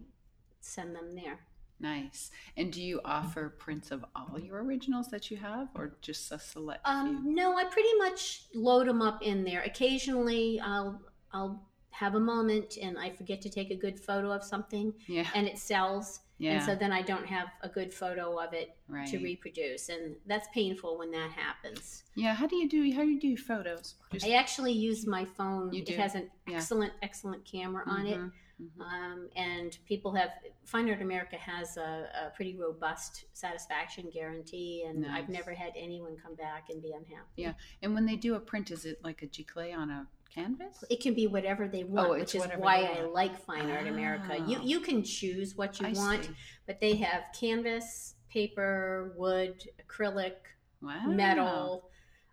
send 0.60 0.96
them 0.96 1.16
there. 1.16 1.40
Nice. 1.80 2.32
And 2.56 2.72
do 2.74 2.82
you 2.82 3.00
offer 3.06 3.50
prints 3.50 3.92
of 3.92 4.04
all 4.16 4.40
your 4.40 4.64
originals 4.64 5.10
that 5.10 5.30
you 5.30 5.38
have, 5.38 5.70
or 5.76 5.98
just 6.02 6.32
a 6.32 6.40
select 6.40 6.86
few? 6.88 6.94
Um, 6.96 7.36
no, 7.36 7.56
I 7.56 7.66
pretty 7.66 7.94
much 8.00 8.46
load 8.56 8.88
them 8.88 9.02
up 9.02 9.22
in 9.22 9.44
there. 9.44 9.62
Occasionally, 9.62 10.60
I'll 10.64 11.00
I'll 11.34 11.64
have 11.92 12.16
a 12.16 12.20
moment 12.20 12.78
and 12.82 12.98
I 12.98 13.10
forget 13.12 13.42
to 13.42 13.50
take 13.50 13.70
a 13.72 13.76
good 13.76 14.00
photo 14.00 14.32
of 14.32 14.44
something, 14.44 14.94
Yeah. 15.08 15.28
and 15.36 15.48
it 15.48 15.58
sells, 15.58 16.22
Yeah. 16.40 16.52
and 16.54 16.64
so 16.64 16.76
then 16.76 16.92
I 16.92 17.02
don't 17.02 17.26
have 17.26 17.48
a 17.62 17.70
good 17.70 17.94
photo 17.94 18.38
of 18.40 18.54
it 18.54 18.76
right. 18.88 19.08
to 19.10 19.18
reproduce, 19.18 19.90
and 19.90 20.16
that's 20.28 20.48
painful 20.54 20.98
when 20.98 21.12
that 21.12 21.32
happens. 21.32 22.04
yeah. 22.16 22.34
How 22.36 22.46
do 22.48 22.56
you 22.56 22.70
do? 22.70 22.94
How 22.94 23.02
do 23.02 23.10
you 23.10 23.20
do 23.20 23.36
photos? 23.38 23.96
Just, 24.12 24.26
I 24.26 24.32
actually 24.34 24.74
use 24.74 25.08
my 25.08 25.26
phone. 25.26 25.74
You 25.74 25.84
do? 25.84 25.94
It 25.94 26.00
has 26.00 26.16
an 26.16 26.30
Yeah. 26.48 26.58
excellent, 26.58 26.94
excellent 27.02 27.44
camera 27.46 27.84
on 27.88 28.06
it. 28.08 28.18
Mhm, 28.20 28.32
mhm. 28.62 28.82
Um, 28.82 29.30
and 29.36 29.78
people 29.88 30.14
have 30.14 30.30
Fine 30.66 30.90
Art 30.90 31.02
America 31.02 31.38
has 31.38 31.78
a, 31.78 32.10
a 32.26 32.30
pretty 32.36 32.56
robust 32.56 33.26
satisfaction 33.34 34.10
guarantee, 34.12 34.84
and 34.88 35.06
I've 35.06 35.30
never 35.30 35.54
had 35.54 35.74
anyone 35.76 36.18
come 36.18 36.36
back 36.36 36.70
and 36.70 36.82
be 36.82 36.92
unhappy. 36.92 37.28
Yeah, 37.36 37.54
and 37.82 37.94
when 37.96 38.06
they 38.06 38.16
do 38.16 38.36
a 38.36 38.40
print, 38.40 38.70
is 38.72 38.86
it 38.86 39.04
like 39.04 39.22
a 39.24 39.28
giclée 39.28 39.76
on 39.76 39.90
a 39.90 40.08
canvas? 40.34 40.84
It 40.90 41.02
can 41.02 41.14
be 41.14 41.28
whatever 41.28 41.68
they 41.68 41.84
want, 41.84 42.08
Oh, 42.10 42.12
which 42.14 42.36
is 42.36 42.44
why 42.58 42.84
I 42.98 43.02
like 43.04 43.38
Fine 43.40 43.70
Art 43.70 43.88
America. 43.88 44.38
You 44.48 44.58
Ah. 44.60 44.64
you 44.64 44.80
can 44.80 45.04
choose 45.04 45.56
what 45.56 45.80
you 45.80 45.88
I 45.88 45.92
want, 45.94 46.26
see. 46.26 46.32
but 46.66 46.80
they 46.80 46.96
have 46.98 47.24
canvas, 47.40 48.16
paper, 48.30 49.14
wood, 49.18 49.64
acrylic, 49.86 50.36
Wow. 50.82 51.06
metal. 51.08 51.90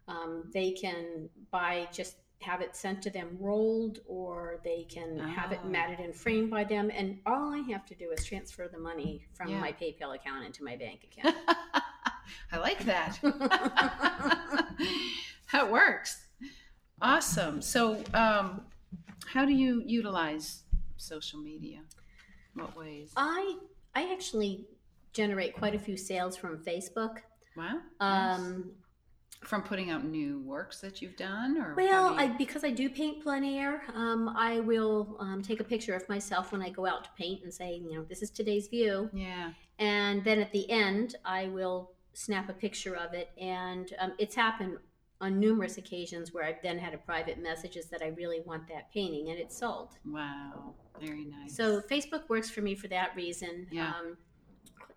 Um, 0.07 0.51
they 0.53 0.73
can 0.73 1.29
buy 1.51 1.89
just 1.93 2.17
have 2.43 2.61
it 2.61 2.77
sent 2.77 3.01
to 3.03 3.09
them 3.11 3.39
rolled, 3.41 4.01
or 4.07 4.61
they 4.65 4.85
can 4.85 5.19
have 5.19 5.51
it 5.53 5.61
Oh. 5.65 5.69
matted 5.69 5.99
and 6.01 6.15
framed 6.15 6.51
by 6.51 6.65
them. 6.65 6.91
And 6.91 7.21
all 7.25 7.55
I 7.55 7.61
have 7.73 7.87
to 7.87 7.95
do 7.95 8.11
is 8.11 8.23
transfer 8.27 8.69
the 8.69 8.79
money 8.79 9.25
from 9.33 9.49
Yeah. 9.49 9.61
my 9.61 9.73
PayPal 9.73 10.15
account 10.15 10.45
into 10.45 10.63
my 10.63 10.77
bank 10.77 11.05
account. 11.17 11.37
I 12.53 12.59
like 12.59 12.85
that. 12.85 13.19
that 15.53 15.71
works. 15.71 16.24
Awesome. 17.05 17.61
So, 17.61 18.03
um, 18.14 18.62
how 19.27 19.45
do 19.45 19.53
you 19.53 19.83
utilize 19.85 20.62
social 20.97 21.38
media? 21.38 21.81
What 22.55 22.75
ways? 22.77 23.12
I 23.14 23.59
I 23.95 24.11
actually 24.11 24.64
generate 25.12 25.55
quite 25.55 25.75
a 25.75 25.79
few 25.79 25.99
sales 25.99 26.35
from 26.35 26.59
Facebook. 26.59 27.19
wow. 27.57 27.81
nice. 28.01 28.38
Um, 28.38 28.73
From 29.45 29.62
putting 29.62 29.90
out 29.90 30.07
new 30.07 30.40
works 30.40 30.81
that 30.81 31.03
you've 31.03 31.17
done, 31.17 31.59
or 31.59 31.75
Well, 31.75 32.14
do 32.14 32.21
I, 32.21 32.29
because 32.29 32.64
I 32.64 32.71
do 32.71 32.88
paint 32.88 33.23
plein 33.23 33.45
air, 33.45 33.83
um, 33.95 34.31
I 34.31 34.61
will 34.61 35.17
um, 35.21 35.43
take 35.43 35.61
a 35.61 35.64
picture 35.64 35.95
of 35.95 36.09
myself 36.09 36.53
when 36.53 36.62
I 36.62 36.71
go 36.71 36.87
out 36.87 37.05
to 37.05 37.11
paint 37.19 37.43
and 37.45 37.53
say, 37.53 37.75
you 37.75 37.93
know, 37.95 38.05
this 38.09 38.23
is 38.23 38.31
today's 38.31 38.69
view. 38.69 39.11
yeah, 39.12 39.51
And 39.79 40.25
then 40.25 40.38
at 40.40 40.51
the 40.53 40.71
end, 40.71 41.17
I 41.27 41.49
will 41.49 41.93
snap 42.14 42.49
a 42.49 42.55
picture 42.55 42.97
of 42.97 43.12
it. 43.12 43.29
And 43.38 43.93
um, 43.99 44.12
it's 44.19 44.35
happened 44.35 44.79
on 45.25 45.41
numerous 45.41 45.79
occasions 45.79 46.35
where 46.35 46.45
I've 46.45 46.63
then 46.63 46.79
had 46.79 46.93
a 46.93 46.99
private 46.99 47.43
message 47.43 47.77
is 47.77 47.87
that 47.87 48.03
I 48.03 48.09
really 48.09 48.41
want 48.45 48.69
that 48.69 48.93
painting, 48.93 49.31
and 49.31 49.39
it's 49.39 49.57
sold. 49.57 49.97
wow, 50.05 50.75
very 51.01 51.25
nice. 51.25 51.57
So 51.57 51.81
Facebook 51.81 52.29
works 52.29 52.51
for 52.51 52.61
me 52.61 52.75
for 52.75 52.89
that 52.89 53.17
reason. 53.17 53.67
Yeah. 53.71 53.89
Um, 53.89 54.19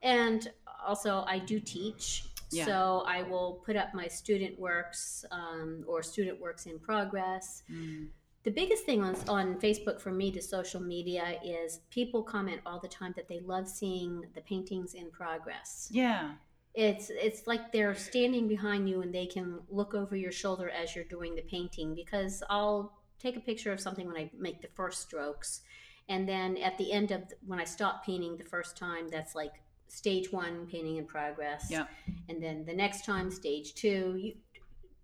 and 0.03 0.51
also, 0.85 1.23
I 1.27 1.39
do 1.39 1.59
teach. 1.59 2.25
Yeah. 2.51 2.65
So 2.65 3.03
I 3.07 3.23
will 3.23 3.61
put 3.65 3.75
up 3.75 3.93
my 3.93 4.07
student 4.07 4.59
works 4.59 5.25
um, 5.31 5.83
or 5.87 6.03
student 6.03 6.39
works 6.39 6.65
in 6.65 6.79
progress. 6.79 7.63
Mm, 7.71 8.07
the 8.43 8.51
biggest 8.51 8.85
thing 8.85 9.03
on, 9.03 9.15
on 9.27 9.55
Facebook 9.59 9.99
for 9.99 10.11
me 10.11 10.31
to 10.31 10.41
social 10.41 10.81
media 10.81 11.39
is 11.43 11.81
people 11.89 12.23
comment 12.23 12.61
all 12.65 12.79
the 12.79 12.87
time 12.87 13.13
that 13.17 13.27
they 13.27 13.39
love 13.41 13.67
seeing 13.67 14.23
the 14.35 14.41
paintings 14.41 14.93
in 14.93 15.09
progress. 15.11 15.89
Yeah. 15.91 16.31
It's 16.77 17.09
it's 17.09 17.47
like 17.47 17.71
they're 17.71 17.95
standing 17.95 18.47
behind 18.47 18.87
you 18.87 19.01
and 19.01 19.11
they 19.11 19.25
can 19.25 19.61
look 19.67 19.95
over 19.95 20.15
your 20.15 20.31
shoulder 20.31 20.69
as 20.69 20.95
you're 20.95 21.05
doing 21.05 21.33
the 21.33 21.41
painting 21.41 21.95
because 21.95 22.43
I'll 22.51 22.93
take 23.19 23.35
a 23.35 23.39
picture 23.39 23.71
of 23.71 23.79
something 23.79 24.05
when 24.05 24.15
I 24.15 24.29
make 24.37 24.61
the 24.61 24.67
first 24.75 25.01
strokes 25.01 25.61
and 26.07 26.29
then 26.29 26.55
at 26.57 26.77
the 26.77 26.91
end 26.91 27.09
of 27.09 27.23
when 27.47 27.59
I 27.59 27.63
stop 27.63 28.05
painting 28.05 28.37
the 28.37 28.43
first 28.43 28.77
time 28.77 29.09
that's 29.09 29.33
like 29.33 29.53
stage 29.87 30.31
1 30.31 30.67
painting 30.67 30.97
in 30.97 31.05
progress. 31.05 31.65
Yeah. 31.71 31.85
And 32.29 32.43
then 32.43 32.63
the 32.63 32.75
next 32.75 33.05
time 33.05 33.31
stage 33.31 33.73
2 33.73 33.87
you 34.19 34.33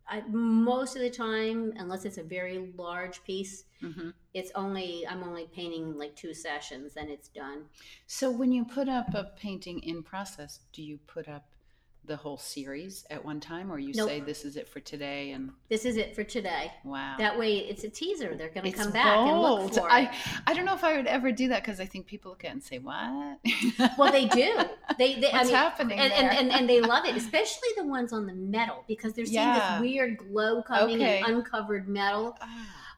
I, 0.07 0.21
most 0.27 0.95
of 0.95 1.01
the 1.01 1.09
time, 1.09 1.73
unless 1.77 2.03
it's 2.05 2.17
a 2.17 2.23
very 2.23 2.73
large 2.77 3.23
piece, 3.23 3.63
hmm 3.81 4.09
it's 4.33 4.51
only 4.55 5.05
I'm 5.07 5.23
only 5.23 5.47
painting 5.53 5.95
like 5.95 6.15
two 6.15 6.33
sessions, 6.33 6.97
and 6.97 7.09
it's 7.09 7.29
done. 7.29 7.65
So 8.07 8.31
when 8.31 8.51
you 8.51 8.65
put 8.65 8.89
up 8.89 9.13
a 9.13 9.25
painting 9.37 9.79
in 9.79 10.01
process, 10.01 10.59
do 10.73 10.81
you 10.81 10.97
put 11.05 11.27
up 11.27 11.45
the 12.05 12.15
whole 12.17 12.37
series 12.37 13.05
at 13.09 13.23
one 13.23 13.39
time, 13.39 13.71
or 13.71 13.79
you 13.79 13.93
Nope. 13.95 14.09
say 14.09 14.19
this 14.19 14.43
is 14.43 14.57
it 14.57 14.67
for 14.67 14.79
today? 14.81 15.31
And 15.31 15.51
This 15.69 15.85
is 15.85 15.95
it 15.95 16.13
for 16.15 16.23
today. 16.23 16.71
wow, 16.83 17.15
That 17.17 17.39
way, 17.39 17.57
it's 17.59 17.83
a 17.85 17.89
teaser. 17.89 18.35
They're 18.35 18.49
going 18.49 18.69
to 18.69 18.77
come 18.77 18.91
back 18.91 19.19
and 19.19 19.39
look 19.39 19.73
for 19.73 19.89
I, 19.89 20.01
it. 20.01 20.09
I 20.45 20.53
don't 20.53 20.65
know 20.65 20.73
if 20.73 20.83
I 20.83 20.97
would 20.97 21.07
ever 21.07 21.31
do 21.31 21.47
that 21.49 21.63
because 21.63 21.79
I 21.79 21.85
think 21.85 22.05
people 22.05 22.31
look 22.31 22.43
at 22.43 22.49
it 22.49 22.53
and 22.53 22.63
say, 22.63 22.79
"What? 22.79 23.39
Well, 23.97 24.11
they 24.11 24.27
do. 24.27 24.53
They, 24.97 25.15
they 25.19 25.31
I 25.31 25.37
What's 25.37 25.47
mean, 25.47 25.55
happening 25.55 25.99
and, 25.99 26.11
there?" 26.11 26.19
and, 26.31 26.37
and, 26.39 26.51
and 26.51 26.69
they 26.69 26.81
love 26.93 27.05
it, 27.05 27.15
especially 27.15 27.69
the 27.77 27.85
ones 27.85 28.11
on 28.11 28.25
the 28.25 28.33
metal 28.33 28.83
because 28.87 29.13
they're 29.13 29.25
seeing 29.25 29.35
Yeah. 29.47 29.77
this 29.77 29.81
weird 29.81 30.17
glow 30.17 30.61
coming 30.61 30.95
Okay. 30.97 31.21
and 31.21 31.35
uncovered 31.37 31.87
metal. 31.87 32.37
Ah, 32.41 32.47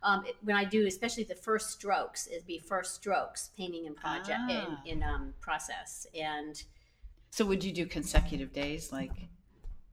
Um, 0.04 0.24
when 0.44 0.56
I 0.56 0.66
do, 0.66 0.86
especially 0.88 1.24
the 1.24 1.36
first 1.36 1.70
strokes, 1.72 2.28
is 2.28 2.44
be 2.44 2.60
first 2.60 2.96
strokes 2.96 3.50
painting 3.58 3.86
in 3.86 3.94
project 3.96 4.40
Ah. 4.50 4.82
in, 4.86 4.98
in 4.98 5.04
um, 5.04 5.34
process 5.42 6.08
and. 6.20 6.64
So 7.36 7.44
would 7.44 7.66
you 7.66 7.74
do 7.74 7.86
consecutive 7.86 8.54
days, 8.54 8.94
like, 8.94 9.28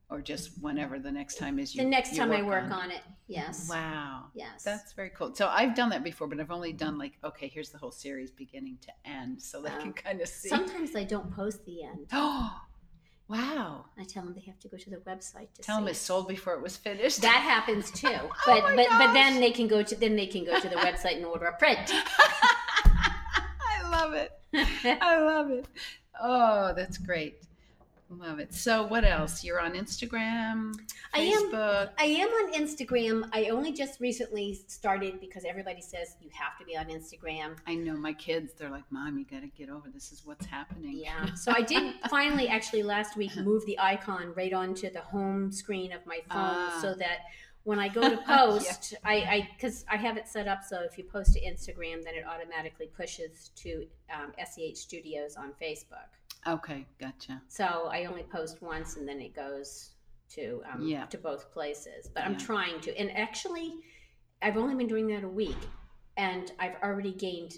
or 0.08 0.20
just 0.20 0.52
whenever 0.60 1.00
the 1.00 1.10
next 1.10 1.38
time 1.38 1.58
is? 1.58 1.74
You, 1.74 1.82
the 1.82 1.90
next 1.90 2.12
you 2.12 2.20
time 2.20 2.30
I 2.30 2.40
work 2.40 2.70
on 2.70 2.92
it, 2.92 3.00
yes, 3.26 3.66
Wow. 3.68 4.26
yes, 4.32 4.62
That's 4.62 4.92
very 4.92 5.10
cool. 5.10 5.34
So 5.34 5.48
I've 5.48 5.74
done 5.74 5.88
that 5.88 6.04
before, 6.04 6.28
but 6.28 6.38
I've 6.38 6.52
only 6.52 6.72
done 6.72 6.98
like, 6.98 7.14
okay, 7.24 7.48
here's 7.48 7.70
the 7.70 7.78
whole 7.78 7.90
series 7.90 8.30
beginning 8.30 8.78
to 8.82 8.92
end, 9.10 9.42
so 9.42 9.60
they 9.60 9.70
Wow. 9.70 9.80
can 9.80 9.92
kind 9.92 10.20
of 10.20 10.28
see. 10.28 10.50
Sometimes 10.50 10.94
I 10.94 11.02
don't 11.02 11.34
post 11.34 11.64
the 11.64 11.82
end. 11.82 12.06
Oh, 12.12 12.60
wow! 13.26 13.86
I 13.98 14.04
tell 14.04 14.22
them 14.22 14.34
they 14.34 14.42
have 14.42 14.60
to 14.60 14.68
go 14.68 14.76
to 14.76 14.90
the 14.90 14.98
website 14.98 15.52
to 15.54 15.62
Tell 15.62 15.80
them 15.80 15.88
it 15.88 15.96
sold 15.96 16.28
before 16.28 16.54
it 16.54 16.62
was 16.62 16.76
finished. 16.76 17.22
That 17.22 17.42
happens 17.42 17.90
too, 17.90 18.06
but 18.46 18.62
Oh 18.62 18.72
but 18.76 18.86
but 18.88 19.12
then 19.14 19.40
they 19.40 19.50
can 19.50 19.66
go 19.66 19.82
to 19.82 19.96
then 19.96 20.14
they 20.14 20.28
can 20.28 20.44
go 20.44 20.60
to 20.60 20.68
the 20.68 20.76
website 20.76 21.16
and 21.16 21.26
order 21.26 21.46
a 21.46 21.56
print. 21.56 21.80
I 21.90 23.82
love 23.90 24.12
it. 24.12 24.30
I 25.02 25.18
love 25.18 25.50
it. 25.50 25.66
Oh, 26.20 26.72
that's 26.74 26.98
great. 26.98 27.42
Love 28.10 28.38
it. 28.40 28.52
So, 28.52 28.82
what 28.86 29.06
else? 29.06 29.42
You're 29.42 29.58
on 29.58 29.72
Instagram, 29.72 30.74
I 31.14 31.20
am- 31.20 31.50
I 31.98 32.04
am 32.04 32.28
on 32.28 32.52
Instagram. 32.52 33.26
I 33.32 33.46
only 33.48 33.72
just 33.72 34.00
recently 34.00 34.52
started 34.66 35.18
because 35.18 35.46
everybody 35.46 35.80
says 35.80 36.16
you 36.20 36.28
have 36.34 36.58
to 36.58 36.64
be 36.66 36.76
on 36.76 36.88
Instagram. 36.88 37.56
I 37.66 37.74
know 37.74 37.94
my 37.94 38.12
kids. 38.12 38.52
They're 38.52 38.68
like, 38.68 38.84
"Mom, 38.90 39.18
you 39.18 39.24
got 39.24 39.40
to 39.40 39.46
get 39.48 39.70
over. 39.70 39.88
This 39.88 40.12
is 40.12 40.26
what's 40.26 40.44
happening." 40.44 40.98
Yeah. 40.98 41.32
So 41.32 41.52
I 41.56 41.62
did 41.62 41.94
finally 42.10 42.48
actually 42.48 42.82
last 42.82 43.16
week 43.16 43.34
move 43.36 43.64
the 43.64 43.78
icon 43.78 44.34
right 44.36 44.52
onto 44.52 44.90
the 44.90 45.00
home 45.00 45.50
screen 45.50 45.90
of 45.92 46.04
my 46.04 46.16
phone 46.28 46.56
Ah. 46.68 46.78
so 46.82 46.92
that 46.94 47.20
when 47.64 47.78
I 47.78 47.88
go 47.88 48.08
to 48.08 48.16
post, 48.26 48.94
I 49.04 49.14
I 49.14 49.48
because 49.54 49.84
I 49.90 49.96
have 49.96 50.16
it 50.16 50.26
set 50.28 50.48
up 50.48 50.64
so 50.64 50.80
if 50.82 50.98
you 50.98 51.04
post 51.04 51.34
to 51.34 51.40
Instagram, 51.40 52.02
then 52.04 52.14
it 52.14 52.24
automatically 52.26 52.86
pushes 52.96 53.50
to 53.56 53.86
um, 54.12 54.32
SEH 54.38 54.74
Studios 54.76 55.36
on 55.36 55.52
Facebook. 55.60 56.08
Okay, 56.46 56.86
gotcha. 57.00 57.40
So 57.48 57.88
I 57.92 58.06
only 58.06 58.24
post 58.24 58.62
once 58.62 58.96
and 58.96 59.06
then 59.08 59.20
it 59.20 59.34
goes 59.34 59.90
to 60.30 60.62
um, 60.72 60.82
Yeah. 60.82 61.06
to 61.06 61.18
both 61.18 61.52
places. 61.52 62.08
But 62.12 62.24
I'm 62.24 62.32
Yeah. 62.32 62.38
trying 62.38 62.80
to. 62.80 62.98
And 62.98 63.16
actually, 63.16 63.74
I've 64.40 64.56
only 64.56 64.74
been 64.74 64.88
doing 64.88 65.06
that 65.08 65.22
a 65.24 65.28
week, 65.28 65.56
and 66.16 66.50
I've 66.58 66.76
already 66.82 67.12
gained 67.12 67.54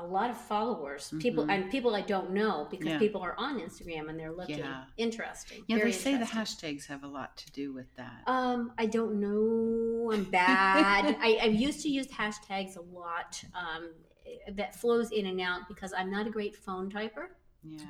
a 0.00 0.06
lot 0.06 0.30
of 0.30 0.36
followers. 0.36 1.12
People 1.20 1.44
Mhm. 1.44 1.50
and 1.52 1.70
people 1.70 1.94
I 1.94 2.00
don't 2.02 2.30
know 2.32 2.66
because 2.70 2.86
Yeah. 2.88 2.98
people 2.98 3.20
are 3.22 3.34
on 3.38 3.58
Instagram 3.60 4.08
and 4.08 4.18
they're 4.18 4.32
looking 4.32 4.58
Yeah. 4.58 4.84
interesting. 4.96 5.64
Yeah, 5.68 5.78
they 5.78 5.92
say 5.92 6.16
the 6.16 6.24
hashtags 6.24 6.86
have 6.86 7.02
a 7.04 7.08
lot 7.08 7.36
to 7.38 7.50
do 7.52 7.72
with 7.72 7.94
that. 7.96 8.22
Um, 8.26 8.72
I 8.78 8.86
don't 8.86 9.20
know. 9.20 10.10
I'm 10.12 10.24
bad. 10.24 11.16
I, 11.20 11.38
I 11.42 11.46
used 11.46 11.82
to 11.82 11.88
use 11.88 12.08
hashtags 12.08 12.76
a 12.76 12.80
lot. 12.82 13.42
Um, 13.54 13.92
that 14.52 14.74
flows 14.76 15.10
in 15.10 15.26
and 15.26 15.40
out 15.40 15.66
because 15.68 15.92
I'm 15.92 16.10
not 16.10 16.26
a 16.26 16.30
great 16.30 16.54
phone 16.56 16.90
typer. 16.90 17.28
yeah. 17.62 17.84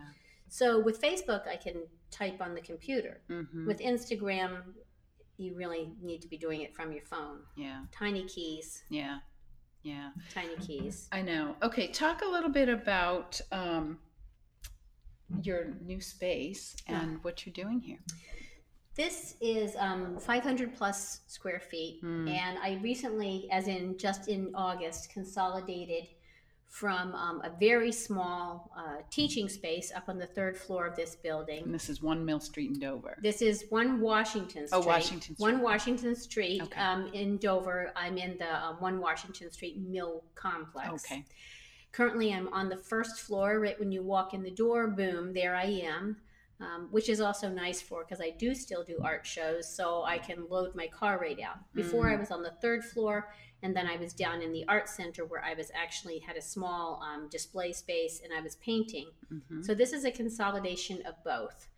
So 0.49 0.81
with 0.81 1.01
Facebook, 1.01 1.47
I 1.47 1.57
can 1.57 1.87
type 2.11 2.41
on 2.41 2.55
the 2.55 2.61
computer. 2.61 3.21
hmm 3.29 3.67
With 3.67 3.79
Instagram, 3.81 4.75
you 5.37 5.55
really 5.55 5.93
need 6.03 6.21
to 6.23 6.29
be 6.29 6.37
doing 6.37 6.63
it 6.63 6.75
from 6.75 6.93
your 6.93 7.05
phone. 7.05 7.43
yeah. 7.57 7.85
Tiny 7.93 8.25
keys, 8.27 8.83
Yeah. 8.89 9.21
Yeah. 9.83 10.11
tiny 10.35 10.57
keys. 10.57 11.09
I 11.13 11.23
know. 11.23 11.57
Okay, 11.63 11.89
talk 11.89 12.23
a 12.23 12.29
little 12.29 12.51
bit 12.51 12.69
about 12.69 13.41
um, 13.51 13.99
your 15.43 15.69
new 15.83 16.01
space 16.01 16.77
and 16.87 17.23
what 17.25 17.47
you're 17.47 17.53
doing 17.53 17.81
here. 17.81 17.99
This 18.97 19.37
is 19.41 19.77
um, 19.79 20.19
500 20.19 20.75
plus 20.75 21.21
square 21.27 21.61
feet, 21.61 22.01
Hmm. 22.01 22.29
and 22.29 22.59
I 22.59 22.79
recently, 22.83 23.49
as 23.51 23.69
in 23.69 23.97
just 23.97 24.29
in 24.29 24.51
August, 24.55 25.11
consolidated 25.13 26.09
from 26.71 27.13
um, 27.17 27.43
a 27.43 27.51
very 27.59 27.91
small 27.91 28.71
uh, 28.77 29.03
teaching 29.11 29.49
space 29.49 29.91
up 29.95 30.09
on 30.09 30.19
the 30.19 30.27
third 30.27 30.57
floor 30.57 30.87
of 30.87 30.95
this 30.95 31.17
building. 31.17 31.65
And 31.65 31.75
this 31.75 31.91
is 31.91 32.01
One 32.01 32.25
Mill 32.25 32.39
Street 32.39 32.71
in 32.71 32.79
Dover. 32.79 33.19
This 33.21 33.43
is 33.43 33.65
one 33.71 34.01
Washington 34.01 34.69
Street. 34.69 34.79
Oh, 34.81 34.87
Washington 34.87 35.35
Street. 35.35 35.41
One 35.41 35.61
Washington 35.61 36.15
Street 36.15 36.63
Okay. 36.63 36.81
um, 36.81 37.11
in 37.13 37.39
Dover. 37.39 37.91
I'm 37.97 38.17
in 38.17 38.39
the 38.39 38.65
um, 38.65 38.77
one 38.79 39.01
Washington 39.01 39.51
Street 39.51 39.79
Mill 39.79 40.23
Complex. 40.37 41.05
Okay. 41.05 41.25
Currently, 41.91 42.33
I'm 42.33 42.47
on 42.53 42.69
the 42.69 42.77
first 42.77 43.19
floor. 43.21 43.59
Right 43.59 43.79
when 43.79 43.91
you 43.91 44.05
walk 44.05 44.33
in 44.33 44.45
the 44.45 44.53
door, 44.53 44.87
boom, 44.87 45.35
there 45.35 45.57
I 45.57 45.65
am. 45.85 46.19
Um, 46.61 46.89
which 46.91 47.09
is 47.09 47.23
also 47.23 47.49
nice 47.49 47.81
for 47.81 48.05
because 48.05 48.21
I 48.21 48.31
do 48.39 48.55
still 48.55 48.85
do 48.85 48.99
art 49.03 49.27
shows, 49.27 49.67
so 49.75 50.03
I 50.05 50.19
can 50.19 50.47
load 50.49 50.75
my 50.75 50.87
car 50.89 51.19
right 51.19 51.41
out. 51.41 51.57
Before 51.75 52.05
Mm. 52.05 52.13
I 52.13 52.21
was 52.21 52.31
on 52.31 52.43
the 52.43 52.51
third 52.63 52.85
floor, 52.85 53.33
and 53.63 53.77
then 53.77 53.87
I 53.87 53.97
was 53.97 54.13
down 54.13 54.43
in 54.43 54.53
the 54.53 54.65
art 54.69 54.89
center 54.89 55.25
where 55.25 55.45
I 55.45 55.55
was 55.55 55.71
actually 55.75 56.19
had 56.19 56.37
a 56.37 56.43
small 56.43 57.03
um, 57.03 57.29
display 57.29 57.73
space 57.73 58.21
and 58.23 58.33
I 58.33 58.41
was 58.41 58.57
painting. 58.57 59.09
hmm 59.29 59.63
So 59.63 59.75
this 59.75 59.93
is 59.93 60.05
a 60.05 60.11
consolidation 60.11 61.03
of 61.07 61.15
both. 61.25 61.69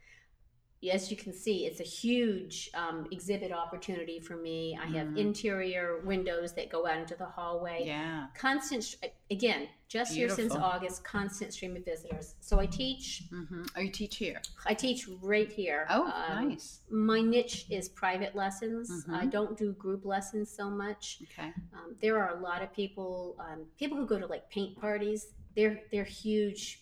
As 0.91 1.11
you 1.11 1.17
can 1.17 1.33
see, 1.33 1.67
it's 1.67 1.79
a 1.81 1.85
huge 1.85 2.69
um, 2.75 3.07
exhibit 3.13 3.53
opportunity 3.53 4.19
for 4.19 4.37
me. 4.37 4.77
I 4.81 4.87
have 4.87 5.09
Mhm. 5.09 5.17
interior 5.19 6.01
windows 6.01 6.55
that 6.55 6.71
go 6.71 6.87
out 6.87 6.99
into 6.99 7.15
the 7.15 7.25
hallway. 7.27 7.85
Yeah. 7.87 8.27
Constant, 8.35 8.97
again, 9.31 9.69
just 9.87 10.13
here 10.15 10.29
since 10.29 10.53
August, 10.55 11.05
constant 11.05 11.53
stream 11.53 11.77
of 11.77 11.85
visitors. 11.85 12.35
So 12.41 12.59
I 12.59 12.67
teach. 12.67 13.23
hmm 13.31 13.63
Oh, 13.77 13.81
you 13.81 13.91
teach 13.91 14.17
here. 14.17 14.43
I 14.67 14.75
teach 14.75 15.07
right 15.23 15.51
here. 15.51 15.87
Oh, 15.89 16.05
Um, 16.07 16.49
nice. 16.49 16.81
My 16.91 17.21
niche 17.21 17.67
is 17.71 17.89
private 17.89 18.35
lessons. 18.35 18.91
Mhm. 19.07 19.15
I 19.15 19.27
don't 19.27 19.57
do 19.57 19.73
group 19.75 20.05
lessons 20.05 20.51
so 20.51 20.69
much. 20.69 21.19
Okay. 21.23 21.53
Um, 21.75 21.97
there 22.01 22.19
are 22.23 22.37
a 22.37 22.41
lot 22.41 22.61
of 22.63 22.73
people, 22.73 23.37
um, 23.39 23.67
people 23.79 23.97
who 23.97 24.07
go 24.07 24.19
to 24.19 24.27
like 24.27 24.51
paint 24.51 24.77
parties. 24.81 25.29
They're 25.55 25.83
they're 25.93 26.03
huge 26.05 26.82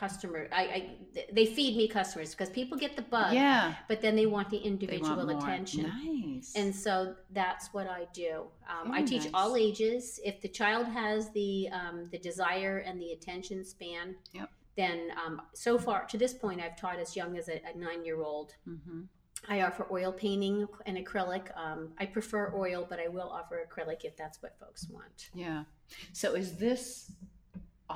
customer. 0.00 0.48
I, 0.50 0.62
I 0.62 0.90
they 1.32 1.46
feed 1.46 1.76
me 1.76 1.86
customers 1.86 2.30
because 2.30 2.48
people 2.48 2.78
get 2.78 2.96
the 2.96 3.02
bug, 3.02 3.34
yeah. 3.34 3.74
but 3.86 4.00
then 4.00 4.16
they 4.16 4.26
want 4.26 4.48
the 4.48 4.56
individual 4.56 5.26
want 5.26 5.42
attention. 5.42 5.92
Nice. 6.04 6.52
And 6.56 6.74
so 6.74 7.14
that's 7.32 7.68
what 7.74 7.86
I 7.86 8.06
do. 8.14 8.46
Um, 8.68 8.92
I 8.92 9.02
teach 9.02 9.24
nice. 9.24 9.32
all 9.34 9.56
ages. 9.56 10.18
If 10.24 10.40
the 10.40 10.48
child 10.48 10.86
has 10.86 11.30
the 11.32 11.68
um, 11.80 12.08
the 12.10 12.18
desire 12.18 12.78
and 12.78 13.00
the 13.00 13.10
attention 13.12 13.64
span, 13.64 14.16
Yep. 14.32 14.48
then 14.76 14.98
um, 15.24 15.42
so 15.54 15.78
far 15.78 16.06
to 16.06 16.16
this 16.16 16.32
point, 16.32 16.60
I've 16.60 16.76
taught 16.76 16.98
as 16.98 17.14
young 17.14 17.36
as 17.36 17.48
a, 17.48 17.60
a 17.70 17.76
nine 17.76 18.04
year 18.04 18.22
old. 18.22 18.54
hmm 18.64 19.02
I 19.48 19.62
offer 19.62 19.86
oil 19.90 20.12
painting 20.12 20.66
and 20.84 20.98
acrylic. 20.98 21.44
Um, 21.56 21.92
I 21.98 22.04
prefer 22.06 22.52
oil, 22.54 22.86
but 22.88 23.00
I 23.00 23.08
will 23.08 23.30
offer 23.30 23.58
acrylic 23.66 24.04
if 24.04 24.14
that's 24.14 24.42
what 24.42 24.58
folks 24.60 24.86
want. 24.90 25.30
Yeah. 25.34 25.64
So 26.12 26.34
is 26.34 26.58
this 26.58 27.10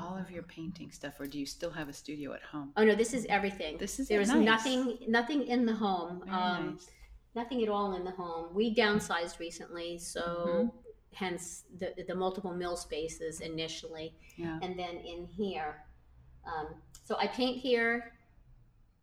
all 0.05 0.17
of 0.19 0.31
your 0.31 0.43
painting 0.43 0.91
stuff, 0.91 1.15
or 1.21 1.27
do 1.27 1.39
you 1.39 1.47
still 1.47 1.71
have 1.71 1.89
a 1.89 1.93
studio 1.93 2.33
at 2.35 2.43
home? 2.43 2.73
Oh 2.77 2.85
no, 2.85 2.95
this 2.95 3.13
is 3.15 3.27
everything. 3.29 3.79
This 3.79 3.99
is 4.01 4.09
There's 4.09 4.29
nice. 4.29 4.45
nothing 4.45 4.99
nothing 5.09 5.41
in 5.55 5.65
the 5.67 5.75
home. 5.75 6.23
Um, 6.29 6.65
nice. 6.75 6.91
Nothing 7.35 7.63
at 7.65 7.69
all 7.69 7.95
in 7.97 8.05
the 8.05 8.13
home. 8.13 8.55
We 8.55 8.75
downsized 8.75 9.39
recently, 9.39 9.99
so 9.99 10.21
Mm-hmm. 10.23 10.69
hence 11.25 11.65
the 11.81 11.89
the 12.07 12.15
multiple 12.15 12.53
mill 12.63 12.77
spaces 12.77 13.41
initially, 13.41 14.15
Yeah. 14.37 14.59
and 14.63 14.79
then 14.79 14.95
in 15.13 15.27
here. 15.27 15.71
Um, 16.47 16.69
so 17.05 17.17
I 17.19 17.27
paint 17.27 17.57
here. 17.59 18.13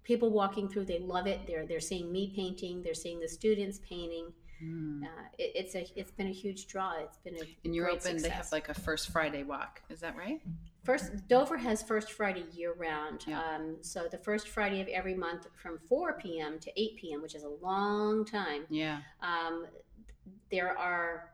People 0.04 0.32
walking 0.32 0.68
through, 0.68 0.86
they 0.86 1.00
love 1.00 1.28
it. 1.28 1.40
They're 1.48 1.66
they're 1.68 1.80
seeing 1.92 2.12
me 2.12 2.34
painting. 2.36 2.82
They're 2.84 2.94
seeing 3.06 3.20
the 3.20 3.28
students 3.28 3.80
painting. 3.88 4.28
uh, 5.04 5.08
it, 5.38 5.52
it's 5.56 5.76
a 5.76 5.84
it's 6.00 6.12
been 6.12 6.28
a 6.28 6.38
huge 6.44 6.68
draw. 6.68 6.94
It's 7.06 7.18
been 7.26 7.36
a 7.36 7.46
And 7.66 7.76
you're 7.76 7.90
open. 7.90 8.18
They 8.22 8.30
have 8.30 8.52
like 8.52 8.70
a 8.70 8.74
first 8.74 9.10
Friday 9.12 9.44
walk. 9.44 9.82
Is 9.90 10.00
that 10.02 10.16
right? 10.18 10.42
First, 10.84 11.28
Dover 11.28 11.58
has 11.58 11.84
First 11.84 12.12
Friday 12.14 12.46
year 12.54 12.74
round. 12.74 13.26
Yeah. 13.28 13.40
Um, 13.42 13.78
so 13.82 14.08
the 14.10 14.18
first 14.18 14.48
Friday 14.48 14.82
of 14.82 14.88
every 14.88 15.14
month 15.14 15.48
from 15.56 15.78
4 15.88 16.14
p.m. 16.14 16.60
to 16.60 16.72
8 16.76 16.98
p.m., 16.98 17.22
which 17.22 17.36
is 17.36 17.44
a 17.44 17.50
long 17.62 18.26
time. 18.26 18.64
Yeah. 18.70 19.00
Um, 19.22 19.68
there 20.50 20.78
are 20.78 21.30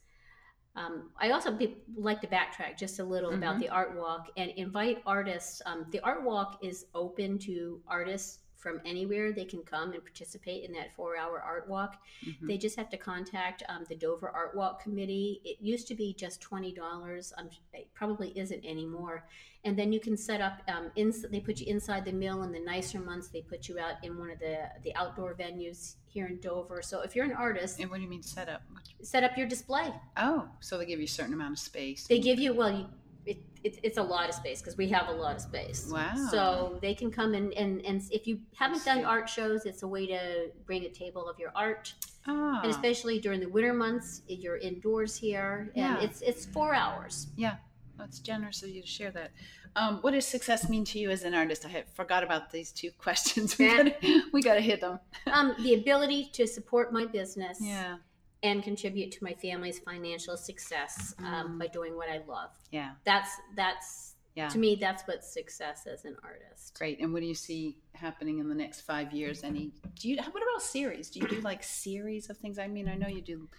Um, 0.75 1.09
I 1.19 1.31
also 1.31 1.51
be, 1.51 1.77
like 1.95 2.21
to 2.21 2.27
backtrack 2.27 2.77
just 2.77 2.99
a 2.99 3.03
little 3.03 3.33
about 3.33 3.55
Mhm. 3.55 3.59
the 3.61 3.69
art 3.69 3.97
walk 3.97 4.29
and 4.37 4.51
invite 4.51 5.01
artists. 5.07 5.59
Um, 5.65 5.87
the 5.91 5.99
art 6.01 6.23
walk 6.23 6.59
is 6.63 6.85
open 6.93 7.39
to 7.39 7.81
artists 7.87 8.39
from 8.57 8.81
anywhere. 8.85 9.31
They 9.31 9.45
can 9.45 9.61
come 9.63 9.93
and 9.93 10.03
participate 10.03 10.63
in 10.63 10.73
that 10.73 10.93
four-hour 10.95 11.39
art 11.41 11.67
walk. 11.69 12.01
Mhm. 12.25 12.47
They 12.47 12.57
just 12.57 12.75
have 12.75 12.89
to 12.89 12.97
contact 12.97 13.63
um, 13.69 13.85
the 13.87 13.95
Dover 13.95 14.29
Art 14.29 14.55
Walk 14.55 14.81
Committee. 14.83 15.41
It 15.45 15.57
used 15.61 15.87
to 15.89 15.95
be 15.95 16.13
just 16.13 16.41
twenty 16.41 16.73
dollars. 16.73 17.33
Um, 17.37 17.49
it 17.73 17.87
probably 17.93 18.37
isn't 18.37 18.65
anymore. 18.65 19.27
And 19.63 19.77
then 19.77 19.91
you 19.91 19.99
can 19.99 20.15
set 20.15 20.39
up. 20.39 20.61
Um, 20.67 20.91
in, 20.95 21.13
they 21.29 21.39
put 21.39 21.59
you 21.59 21.67
inside 21.67 22.05
the 22.05 22.11
mill. 22.13 22.43
In 22.43 22.51
the 22.51 22.59
nicer 22.59 22.99
months, 22.99 23.27
they 23.29 23.41
put 23.41 23.67
you 23.67 23.79
out 23.79 23.95
in 24.03 24.17
one 24.17 24.29
of 24.31 24.39
the 24.39 24.69
the 24.83 24.95
outdoor 24.95 25.33
venues 25.35 25.95
here 26.07 26.27
in 26.27 26.39
Dover. 26.39 26.81
So 26.81 27.01
if 27.01 27.15
you're 27.15 27.25
an 27.25 27.33
artist, 27.33 27.79
And 27.79 27.89
what 27.89 27.97
do 27.97 28.03
you 28.03 28.09
mean 28.09 28.23
set 28.23 28.49
up? 28.49 28.61
set 29.01 29.23
up 29.23 29.37
your 29.37 29.47
display. 29.47 29.93
Oh, 30.15 30.47
so 30.61 30.77
they 30.77 30.85
give 30.85 30.99
you 30.99 31.05
a 31.05 31.07
certain 31.09 31.33
amount 31.33 31.53
of 31.53 31.59
space. 31.59 32.07
They 32.07 32.19
give 32.19 32.39
you 32.39 32.53
well. 32.53 32.71
You, 32.71 32.87
it, 33.27 33.37
it, 33.63 33.79
it's 33.83 33.97
a 33.97 34.03
lot 34.03 34.29
of 34.29 34.35
space 34.35 34.61
because 34.61 34.77
we 34.77 34.87
have 34.89 35.07
a 35.09 35.11
lot 35.11 35.35
of 35.35 35.41
space. 35.41 35.89
Wow. 35.91 36.13
So 36.31 36.79
they 36.81 36.93
can 36.95 37.11
come 37.11 37.33
in 37.35 37.51
and, 37.53 37.85
and 37.85 38.01
if 38.11 38.25
you 38.27 38.39
haven't 38.55 38.83
done 38.85 39.03
art 39.05 39.27
shows, 39.29 39.65
it's 39.65 39.83
a 39.83 39.87
way 39.87 40.07
to 40.07 40.49
bring 40.65 40.83
a 40.85 40.89
table 40.89 41.27
of 41.29 41.37
your 41.39 41.51
art. 41.55 41.93
ah, 42.27 42.61
and 42.61 42.69
especially 42.71 43.19
during 43.19 43.39
the 43.39 43.49
winter 43.49 43.73
months 43.73 44.21
you're 44.27 44.57
indoors 44.57 45.15
here 45.17 45.71
and 45.75 45.83
Yeah. 45.99 45.99
it's 46.05 46.19
it's 46.21 46.45
four 46.45 46.73
hours 46.73 47.27
Yeah. 47.37 47.55
that's 47.97 48.19
generous 48.19 48.63
of 48.63 48.69
you 48.69 48.81
to 48.81 48.87
share 48.87 49.11
that. 49.11 49.31
Um, 49.75 49.97
what 50.01 50.11
does 50.11 50.25
success 50.25 50.67
mean 50.69 50.85
to 50.85 50.97
you 50.97 51.09
as 51.11 51.23
an 51.23 51.33
artist? 51.35 51.63
I 51.65 51.83
forgot 51.93 52.23
about 52.23 52.49
these 52.51 52.71
two 52.71 52.91
questions. 53.05 53.57
We 53.59 53.65
Yeah. 53.65 53.77
gotta, 53.77 54.21
we 54.33 54.41
gotta 54.41 54.61
hit 54.61 54.81
them. 54.81 54.99
um, 55.31 55.53
the 55.61 55.73
ability 55.75 56.29
to 56.33 56.47
support 56.47 56.91
my 56.91 57.05
business 57.05 57.57
Yeah. 57.61 57.97
And 58.43 58.63
contribute 58.63 59.11
to 59.11 59.23
my 59.23 59.33
family's 59.33 59.79
financial 59.79 60.37
success 60.37 61.13
um, 61.19 61.25
Mm. 61.55 61.59
by 61.59 61.67
doing 61.67 61.95
what 61.95 62.09
i 62.09 62.19
love 62.27 62.51
Yeah. 62.71 62.91
that's 63.05 63.31
that's 63.55 64.15
Yeah. 64.35 64.47
to 64.49 64.57
me 64.59 64.75
that's 64.75 65.03
what 65.07 65.23
success 65.23 65.87
as 65.87 66.05
an 66.05 66.15
artist 66.23 66.75
Great. 66.77 66.99
And 66.99 67.11
what 67.11 67.21
do 67.21 67.25
you 67.27 67.33
see 67.33 67.77
happening 67.95 68.37
in 68.37 68.47
the 68.47 68.53
next 68.53 68.81
five 68.81 69.11
years? 69.11 69.43
Any? 69.43 69.71
Do 69.99 70.09
you? 70.09 70.17
What 70.17 70.43
about 70.43 70.61
series? 70.61 71.09
Do 71.09 71.19
you 71.21 71.27
do 71.27 71.41
like 71.41 71.63
series 71.63 72.29
of 72.29 72.37
things? 72.37 72.59
I 72.59 72.67
mean, 72.67 72.87
I 72.87 72.93
know 72.93 73.07
you 73.07 73.21
do 73.21 73.49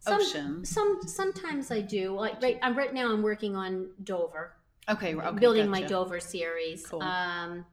Some- 0.00 0.20
oceans. 0.20 0.68
some 0.68 1.00
sometimes 1.06 1.70
i 1.70 1.80
do 1.80 2.12
like 2.14 2.42
right 2.42 2.58
i'm 2.62 2.76
right 2.76 2.92
now 2.92 3.10
i'm 3.12 3.22
working 3.22 3.56
on 3.56 3.88
dover 4.04 4.52
Okay. 4.90 5.14
okay 5.14 5.38
building 5.38 5.68
my 5.70 5.80
dover 5.82 6.20
series 6.20 6.86
Cool. 6.86 7.02
um 7.02 7.64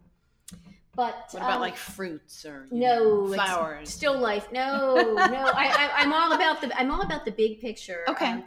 but 0.96 1.16
What 1.32 1.36
about 1.42 1.54
um, 1.56 1.62
like 1.62 1.76
fruits 1.78 2.46
or 2.46 2.68
No, 2.72 3.26
know, 3.26 3.34
flowers? 3.34 3.90
Still 3.90 4.18
life. 4.20 4.48
No, 4.52 4.96
no. 5.16 5.24
I, 5.56 5.66
I, 5.68 5.92
I'm 6.02 6.14
all 6.14 6.34
about 6.34 6.62
the. 6.62 6.78
I'm 6.80 6.92
all 6.92 7.02
about 7.02 7.26
the 7.26 7.32
big 7.32 7.60
picture. 7.62 8.04
Okay. 8.08 8.28
Um, 8.32 8.44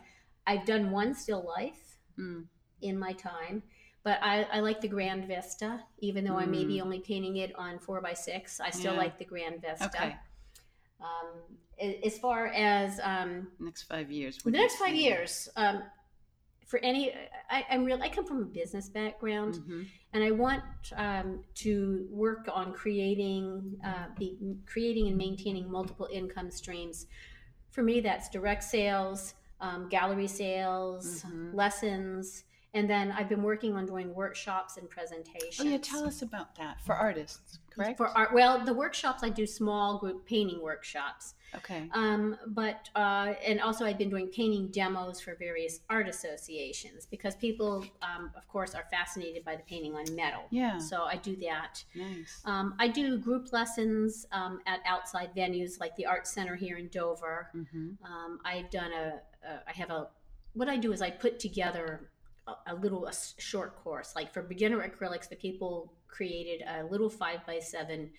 I've 0.47 0.65
done 0.65 0.91
one 0.91 1.15
still 1.15 1.45
life 1.45 1.99
Mm. 2.19 2.45
in 2.81 2.99
my 2.99 3.13
time, 3.13 3.63
but 4.03 4.19
I, 4.23 4.45
I 4.53 4.61
like 4.61 4.81
the 4.81 4.89
grand 4.89 5.27
vista. 5.27 5.81
Even 5.99 6.25
though 6.25 6.39
I 6.39 6.47
may 6.47 6.65
be 6.65 6.81
only 6.81 7.01
painting 7.01 7.37
it 7.37 7.55
on 7.57 7.79
four 7.79 8.01
by 8.01 8.15
six, 8.15 8.59
I 8.61 8.71
still 8.71 8.93
Mm. 8.93 8.97
Yeah. 8.97 9.01
like 9.03 9.19
the 9.19 9.25
grand 9.27 9.61
vista. 9.61 9.87
Okay. 9.87 10.17
Um, 11.01 11.97
as 12.05 12.17
far 12.19 12.47
as 12.47 12.99
um, 13.03 13.49
Next 13.61 13.83
five 13.83 14.11
years. 14.11 14.39
the 14.39 14.51
next 14.51 14.77
five 14.77 14.95
years, 14.95 15.49
um, 15.57 15.83
for 16.67 16.79
any, 16.81 17.13
I, 17.49 17.65
I'm 17.71 17.85
real. 17.85 18.03
I 18.03 18.09
come 18.09 18.27
from 18.27 18.43
a 18.43 18.45
business 18.47 18.89
background 18.89 19.55
Mhm. 19.55 19.87
and 20.13 20.25
I 20.25 20.33
want 20.33 20.63
um, 20.97 21.45
to 21.55 22.07
work 22.11 22.49
on 22.53 22.73
creating, 22.73 23.79
uh, 23.85 24.09
be, 24.19 24.37
creating 24.67 25.07
and 25.09 25.17
maintaining 25.17 25.71
multiple 25.71 26.09
income 26.13 26.51
streams. 26.51 27.07
For 27.71 27.83
me, 27.83 28.01
that's 28.01 28.29
direct 28.29 28.65
sales, 28.65 29.35
um, 29.61 29.89
gallery 29.89 30.27
sales, 30.27 31.23
Mhm. 31.23 31.55
lessons, 31.55 32.45
and 32.75 32.89
then 32.91 33.13
I've 33.13 33.29
been 33.29 33.43
working 33.43 33.75
on 33.75 33.87
doing 33.87 34.15
workshops 34.15 34.77
and 34.77 34.89
presentations. 34.89 35.61
Oh 35.61 35.65
yeah, 35.65 35.79
tell 35.79 36.05
us 36.05 36.23
about 36.23 36.55
that 36.57 36.81
for 36.85 36.95
artists, 36.95 37.59
correct? 37.71 37.97
For 37.97 38.09
art, 38.09 38.35
well, 38.35 38.65
the 38.65 38.75
workshops 38.75 39.23
I 39.23 39.29
do 39.31 39.47
small 39.47 39.99
group 39.99 40.27
painting 40.27 40.63
workshops, 40.63 41.35
okay. 41.55 41.89
um, 41.95 42.37
but 42.49 42.91
uh, 42.95 43.35
and 43.45 43.61
also 43.61 43.85
I've 43.87 43.99
been 43.99 44.11
doing 44.11 44.29
painting 44.29 44.69
demos 44.69 45.21
for 45.21 45.35
various 45.37 45.81
art 45.89 46.09
associations 46.09 47.07
because 47.07 47.35
people, 47.37 47.85
um, 48.03 48.31
of 48.37 48.47
course, 48.49 48.75
are 48.75 48.85
fascinated 48.91 49.45
by 49.45 49.57
the 49.57 49.63
painting 49.63 49.95
on 49.95 50.05
metal. 50.15 50.43
Yeah. 50.51 50.79
So 50.79 51.05
I 51.05 51.17
do 51.17 51.37
that. 51.37 51.83
Nice. 51.95 52.43
Um, 52.45 52.75
I 52.79 52.89
do 52.89 53.19
group 53.19 53.53
lessons 53.53 54.27
um, 54.33 54.61
at 54.67 54.81
outside 54.87 55.31
venues 55.35 55.81
like 55.81 55.97
the 55.97 56.07
Art 56.07 56.27
Center 56.27 56.57
here 56.57 56.77
in 56.77 56.89
Dover. 56.89 57.49
hmm 57.53 57.91
Um, 58.05 58.39
I've 58.45 58.71
done 58.71 58.93
a, 58.93 59.21
a, 59.47 59.63
I 59.67 59.73
have 59.73 59.91
a, 59.91 60.09
what 60.53 60.69
I 60.69 60.77
do 60.77 60.93
is 60.93 61.03
I 61.03 61.11
put 61.11 61.39
together 61.39 62.11
a, 62.47 62.55
a 62.69 62.75
little 62.75 63.07
a 63.07 63.13
short 63.39 63.77
course. 63.83 64.15
Like 64.17 64.33
for 64.33 64.43
beginner 64.43 64.87
acrylics, 64.89 65.29
the 65.29 65.37
people 65.37 65.93
created 66.09 66.65
a 66.67 66.85
little 66.85 67.11
five 67.11 67.45
by 67.47 67.59
seven 67.59 68.11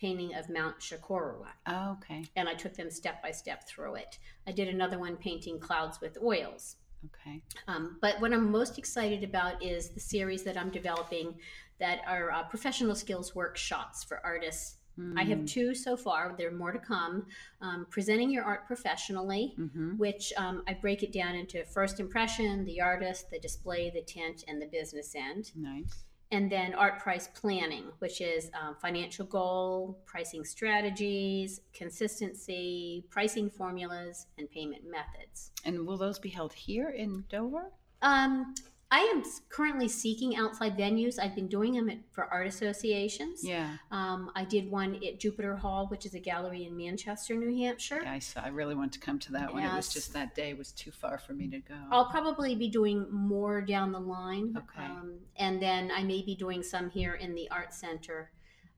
painting 0.00 0.34
of 0.34 0.48
Mount 0.48 0.78
Chocorua 0.80 1.46
Oh, 1.66 1.92
okay. 1.92 2.24
and 2.34 2.48
I 2.48 2.54
took 2.54 2.74
them 2.74 2.90
step 2.90 3.22
by 3.22 3.30
step 3.30 3.68
through 3.68 3.94
it. 3.96 4.18
I 4.48 4.52
did 4.52 4.68
another 4.68 4.98
one 4.98 5.16
painting 5.16 5.60
clouds 5.60 6.00
with 6.00 6.18
oils. 6.20 6.76
Okay. 7.06 7.40
Um, 7.68 7.98
but 8.00 8.20
what 8.20 8.32
I'm 8.32 8.50
most 8.50 8.78
excited 8.78 9.22
about 9.24 9.62
is 9.62 9.90
the 9.90 10.00
series 10.00 10.42
that 10.44 10.56
I'm 10.56 10.70
developing 10.70 11.34
that 11.78 12.00
are 12.06 12.30
uh, 12.30 12.42
professional 12.44 12.94
skills 12.94 13.34
workshops 13.34 14.04
for 14.04 14.20
artists. 14.24 14.76
I 15.16 15.24
have 15.24 15.46
two 15.46 15.74
so 15.74 15.96
far. 15.96 16.34
There 16.36 16.48
are 16.48 16.56
more 16.56 16.72
to 16.72 16.78
come. 16.78 17.26
Um, 17.60 17.86
presenting 17.90 18.30
your 18.30 18.44
art 18.44 18.66
professionally, 18.66 19.54
Mm-hmm. 19.58 19.96
which 19.96 20.32
um, 20.36 20.62
I 20.68 20.74
break 20.74 21.02
it 21.02 21.12
down 21.12 21.34
into 21.34 21.64
first 21.64 22.00
impression, 22.00 22.64
the 22.64 22.80
artist, 22.80 23.30
the 23.30 23.38
display, 23.38 23.90
the 23.90 24.02
tent, 24.02 24.44
and 24.48 24.60
the 24.60 24.66
business 24.66 25.14
end. 25.14 25.52
Nice. 25.56 26.04
And 26.30 26.50
then 26.50 26.72
art 26.74 26.98
price 26.98 27.28
planning, 27.34 27.84
which 27.98 28.20
is 28.22 28.50
um, 28.60 28.74
financial 28.80 29.26
goal, 29.26 29.98
pricing 30.06 30.44
strategies, 30.44 31.60
consistency, 31.74 33.04
pricing 33.10 33.50
formulas, 33.50 34.26
and 34.38 34.50
payment 34.50 34.82
methods. 34.90 35.50
And 35.64 35.86
will 35.86 35.96
those 35.98 36.18
be 36.18 36.28
held 36.30 36.52
here 36.52 36.90
in 36.90 37.24
Dover? 37.28 37.70
Um, 38.00 38.54
I 38.94 38.98
am 39.14 39.22
currently 39.48 39.88
seeking 39.88 40.36
outside 40.36 40.76
venues. 40.76 41.18
I've 41.18 41.34
been 41.34 41.48
doing 41.48 41.72
them 41.72 41.88
at, 41.88 41.96
for 42.10 42.26
art 42.26 42.46
associations. 42.46 43.42
Yeah. 43.42 43.78
Um, 43.90 44.30
I 44.36 44.44
did 44.44 44.70
one 44.70 44.96
at 45.02 45.18
Jupiter 45.18 45.56
Hall, 45.56 45.86
which 45.88 46.04
is 46.04 46.12
a 46.14 46.18
gallery 46.20 46.66
in 46.66 46.76
Manchester, 46.76 47.34
New 47.34 47.56
Hampshire. 47.56 48.02
yeah 48.04 48.12
I, 48.12 48.18
saw, 48.18 48.42
I 48.42 48.48
really 48.48 48.74
want 48.74 48.92
to 48.92 49.00
come 49.00 49.18
to 49.20 49.32
that 49.32 49.50
one. 49.52 49.62
It 49.62 49.72
was 49.74 49.90
just 49.90 50.12
that 50.12 50.34
day 50.34 50.52
was 50.52 50.72
too 50.72 50.90
far 50.90 51.16
for 51.16 51.32
me 51.32 51.48
to 51.48 51.58
go. 51.60 51.74
I'll 51.90 52.10
probably 52.10 52.54
be 52.54 52.68
doing 52.68 53.06
more 53.10 53.62
down 53.62 53.92
the 53.92 53.98
line. 54.00 54.54
Okay. 54.58 54.84
Um, 54.84 55.20
and 55.36 55.60
then 55.62 55.90
I 55.90 56.02
may 56.02 56.20
be 56.22 56.34
doing 56.34 56.62
some 56.62 56.90
here 56.90 57.14
in 57.14 57.34
the 57.34 57.50
art 57.50 57.72
center. 57.72 58.30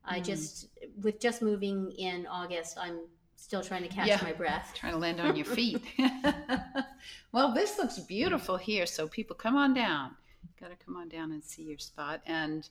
I 0.05 0.21
Mm. 0.21 0.25
just, 0.25 0.67
with 1.01 1.19
just 1.19 1.41
moving 1.41 1.91
in 1.91 2.25
August, 2.27 2.77
I'm 2.79 2.99
still 3.35 3.61
trying 3.61 3.83
to 3.83 3.89
catch 3.89 4.07
Yeah. 4.07 4.19
my 4.23 4.31
breath. 4.31 4.71
Trying 4.75 4.93
to 4.93 4.99
land 4.99 5.19
on 5.19 5.35
your 5.35 5.45
feet. 5.57 5.83
well, 7.31 7.53
this 7.53 7.77
looks 7.77 7.99
beautiful 7.99 8.57
here. 8.57 8.85
So 8.85 9.07
people 9.07 9.35
come 9.35 9.55
on 9.55 9.73
down. 9.73 10.11
Got 10.59 10.69
to 10.69 10.85
come 10.85 10.95
on 10.95 11.09
down 11.09 11.31
and 11.31 11.43
see 11.43 11.63
your 11.63 11.79
spot. 11.79 12.21
And 12.25 12.67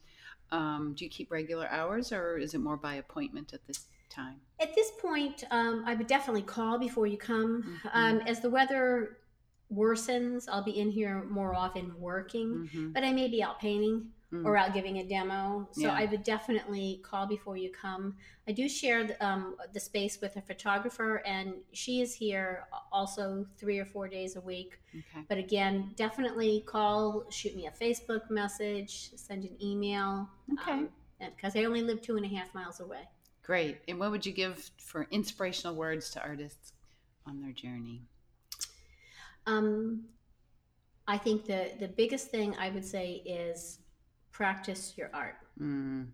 um, 0.53 0.95
do 0.97 1.05
you 1.05 1.11
keep 1.11 1.31
regular 1.31 1.69
hours 1.69 2.13
or 2.13 2.39
is 2.39 2.55
it 2.55 2.59
more 2.59 2.77
by 2.77 2.95
appointment 2.97 3.53
at 3.53 3.67
this 3.67 3.87
time? 4.11 4.37
At 4.61 4.75
this 4.75 4.91
point, 5.03 5.45
um, 5.51 5.83
I 5.87 5.95
would 5.95 6.07
definitely 6.07 6.43
call 6.43 6.79
before 6.79 7.07
you 7.07 7.17
come. 7.19 7.79
Mhm. 7.85 7.91
Um, 7.93 8.21
as 8.27 8.41
the 8.41 8.51
weather 8.51 9.19
worsens, 9.73 10.47
I'll 10.51 10.63
be 10.65 10.79
in 10.79 10.91
here 10.91 11.25
more 11.25 11.55
often 11.55 11.99
working, 12.01 12.69
Mm-hmm. 12.69 12.93
but 12.93 13.03
I 13.05 13.13
may 13.13 13.29
be 13.29 13.43
out 13.43 13.59
painting 13.61 14.11
Mm. 14.35 14.45
or 14.45 14.57
out 14.57 14.75
giving 14.75 14.99
a 14.99 15.05
demo. 15.05 15.69
So 15.71 15.83
Yeah. 15.83 15.93
I 15.93 16.07
would 16.07 16.25
definitely 16.25 17.01
call 17.05 17.27
before 17.27 17.57
you 17.57 17.71
come. 17.71 18.17
I 18.49 18.53
do 18.53 18.69
share 18.69 19.05
the, 19.05 19.25
um, 19.25 19.57
the 19.73 19.79
space 19.81 20.21
with 20.21 20.35
a 20.37 20.43
photographer, 20.43 21.23
and 21.25 21.55
she 21.73 22.01
is 22.01 22.15
here 22.15 22.67
also 22.91 23.47
three 23.57 23.79
or 23.79 23.85
four 23.85 24.09
days 24.09 24.35
a 24.37 24.41
week. 24.41 24.81
Okay. 24.91 25.25
But 25.29 25.39
again, 25.39 25.93
definitely 25.95 26.65
call, 26.67 27.31
shoot 27.31 27.55
me 27.55 27.67
a 27.67 27.71
Facebook 27.71 28.29
message, 28.29 29.11
send 29.17 29.45
an 29.45 29.57
email. 29.63 30.29
Okay. 30.53 30.87
Because 31.21 31.55
I 31.55 31.65
only 31.65 31.83
live 31.83 32.03
two 32.03 32.17
and 32.17 32.27
a 32.27 32.29
half 32.29 32.53
miles 32.55 32.81
away. 32.81 33.09
Great. 33.43 33.83
And 33.87 34.01
what 34.01 34.11
would 34.11 34.27
you 34.27 34.33
give 34.33 34.71
for 34.79 35.07
inspirational 35.11 35.77
words 35.77 36.11
to 36.11 36.23
artists 36.23 36.73
on 37.27 37.41
their 37.41 37.53
journey? 37.53 38.03
Um, 39.47 40.07
I 41.07 41.19
think 41.19 41.45
the 41.45 41.71
the 41.79 41.89
biggest 41.89 42.31
thing 42.31 42.57
I 42.57 42.71
would 42.71 42.85
say 42.85 43.23
is 43.27 43.79
practice 44.39 44.95
your 44.99 45.11
art 45.15 45.37
Mm. 45.61 46.09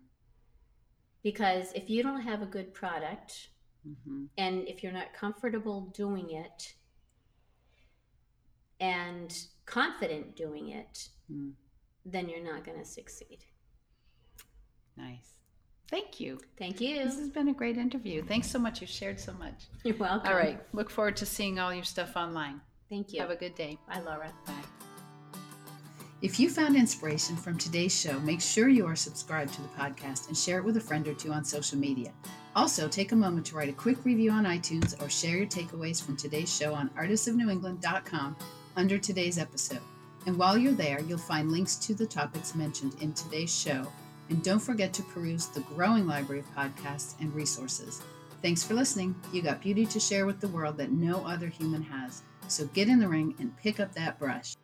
because 1.23 1.73
if 1.73 1.89
you 1.89 2.03
don't 2.03 2.21
have 2.21 2.41
a 2.43 2.45
good 2.45 2.69
product 2.73 3.49
hmm 3.83 4.25
and 4.37 4.67
if 4.67 4.83
you're 4.83 4.91
not 5.01 5.11
comfortable 5.13 5.77
doing 6.03 6.29
it 6.29 6.75
and 8.79 9.29
confident 9.65 10.35
doing 10.35 10.69
it, 10.69 11.09
Mm. 11.31 11.53
then 12.05 12.29
you're 12.29 12.43
not 12.53 12.63
going 12.63 12.77
to 12.79 12.85
succeed. 12.85 13.39
Nice. 14.97 15.33
Thank 15.89 16.19
you. 16.19 16.39
Thank 16.57 16.79
you. 16.81 17.03
This 17.03 17.17
has 17.19 17.29
been 17.29 17.47
a 17.49 17.53
great 17.53 17.77
interview. 17.77 18.23
Thanks 18.23 18.49
so 18.49 18.59
much. 18.59 18.81
You've 18.81 18.89
shared 18.89 19.19
so 19.19 19.33
much. 19.33 19.67
You're 19.83 19.97
welcome. 19.97 20.27
All 20.31 20.37
right. 20.37 20.59
Look 20.73 20.89
forward 20.89 21.15
to 21.17 21.25
seeing 21.25 21.59
all 21.59 21.73
your 21.73 21.83
stuff 21.83 22.15
online. 22.15 22.61
Thank 22.89 23.13
you. 23.13 23.21
Have 23.21 23.29
a 23.31 23.35
good 23.35 23.55
day. 23.55 23.77
Bye, 23.87 23.99
Laura. 23.99 24.31
Bye. 24.45 24.80
If 26.21 26.39
you 26.39 26.51
found 26.51 26.75
inspiration 26.75 27.35
from 27.35 27.57
today's 27.57 27.99
show, 27.99 28.19
make 28.19 28.41
sure 28.41 28.69
you 28.69 28.85
are 28.85 28.95
subscribed 28.95 29.55
to 29.55 29.61
the 29.63 29.69
podcast 29.69 30.27
and 30.27 30.37
share 30.37 30.59
it 30.59 30.63
with 30.63 30.77
a 30.77 30.81
friend 30.81 31.07
or 31.07 31.15
two 31.15 31.33
on 31.33 31.43
social 31.43 31.79
media. 31.79 32.11
Also, 32.55 32.87
take 32.87 33.11
a 33.11 33.15
moment 33.15 33.43
to 33.47 33.55
write 33.55 33.69
a 33.69 33.73
quick 33.73 34.05
review 34.05 34.29
on 34.29 34.45
iTunes 34.45 35.01
or 35.01 35.09
share 35.09 35.37
your 35.37 35.47
takeaways 35.47 35.99
from 35.99 36.15
today's 36.15 36.55
show 36.55 36.75
on 36.75 36.89
artistsofnewengland.com 36.91 38.35
under 38.75 38.99
today's 38.99 39.39
episode. 39.39 39.81
And 40.27 40.37
while 40.37 40.59
you're 40.59 40.73
there, 40.73 41.01
you'll 41.01 41.17
find 41.17 41.51
links 41.51 41.75
to 41.77 41.95
the 41.95 42.05
topics 42.05 42.53
mentioned 42.53 42.97
in 43.01 43.13
today's 43.13 43.53
show. 43.53 43.91
And 44.29 44.43
don't 44.43 44.59
forget 44.59 44.93
to 44.93 45.03
peruse 45.03 45.47
the 45.47 45.61
growing 45.61 46.05
library 46.05 46.41
of 46.41 46.55
podcasts 46.55 47.19
and 47.19 47.33
resources. 47.33 48.03
Thanks 48.43 48.63
for 48.63 48.75
listening. 48.75 49.15
You 49.33 49.41
got 49.41 49.59
beauty 49.59 49.87
to 49.87 49.99
share 49.99 50.27
with 50.27 50.39
the 50.39 50.49
world 50.49 50.77
that 50.77 50.91
no 50.91 51.25
other 51.25 51.47
human 51.47 51.81
has. 51.81 52.21
So 52.47 52.67
get 52.67 52.89
in 52.89 52.99
the 52.99 53.09
ring 53.09 53.33
and 53.39 53.57
pick 53.57 53.79
up 53.79 53.95
that 53.95 54.19
brush. 54.19 54.55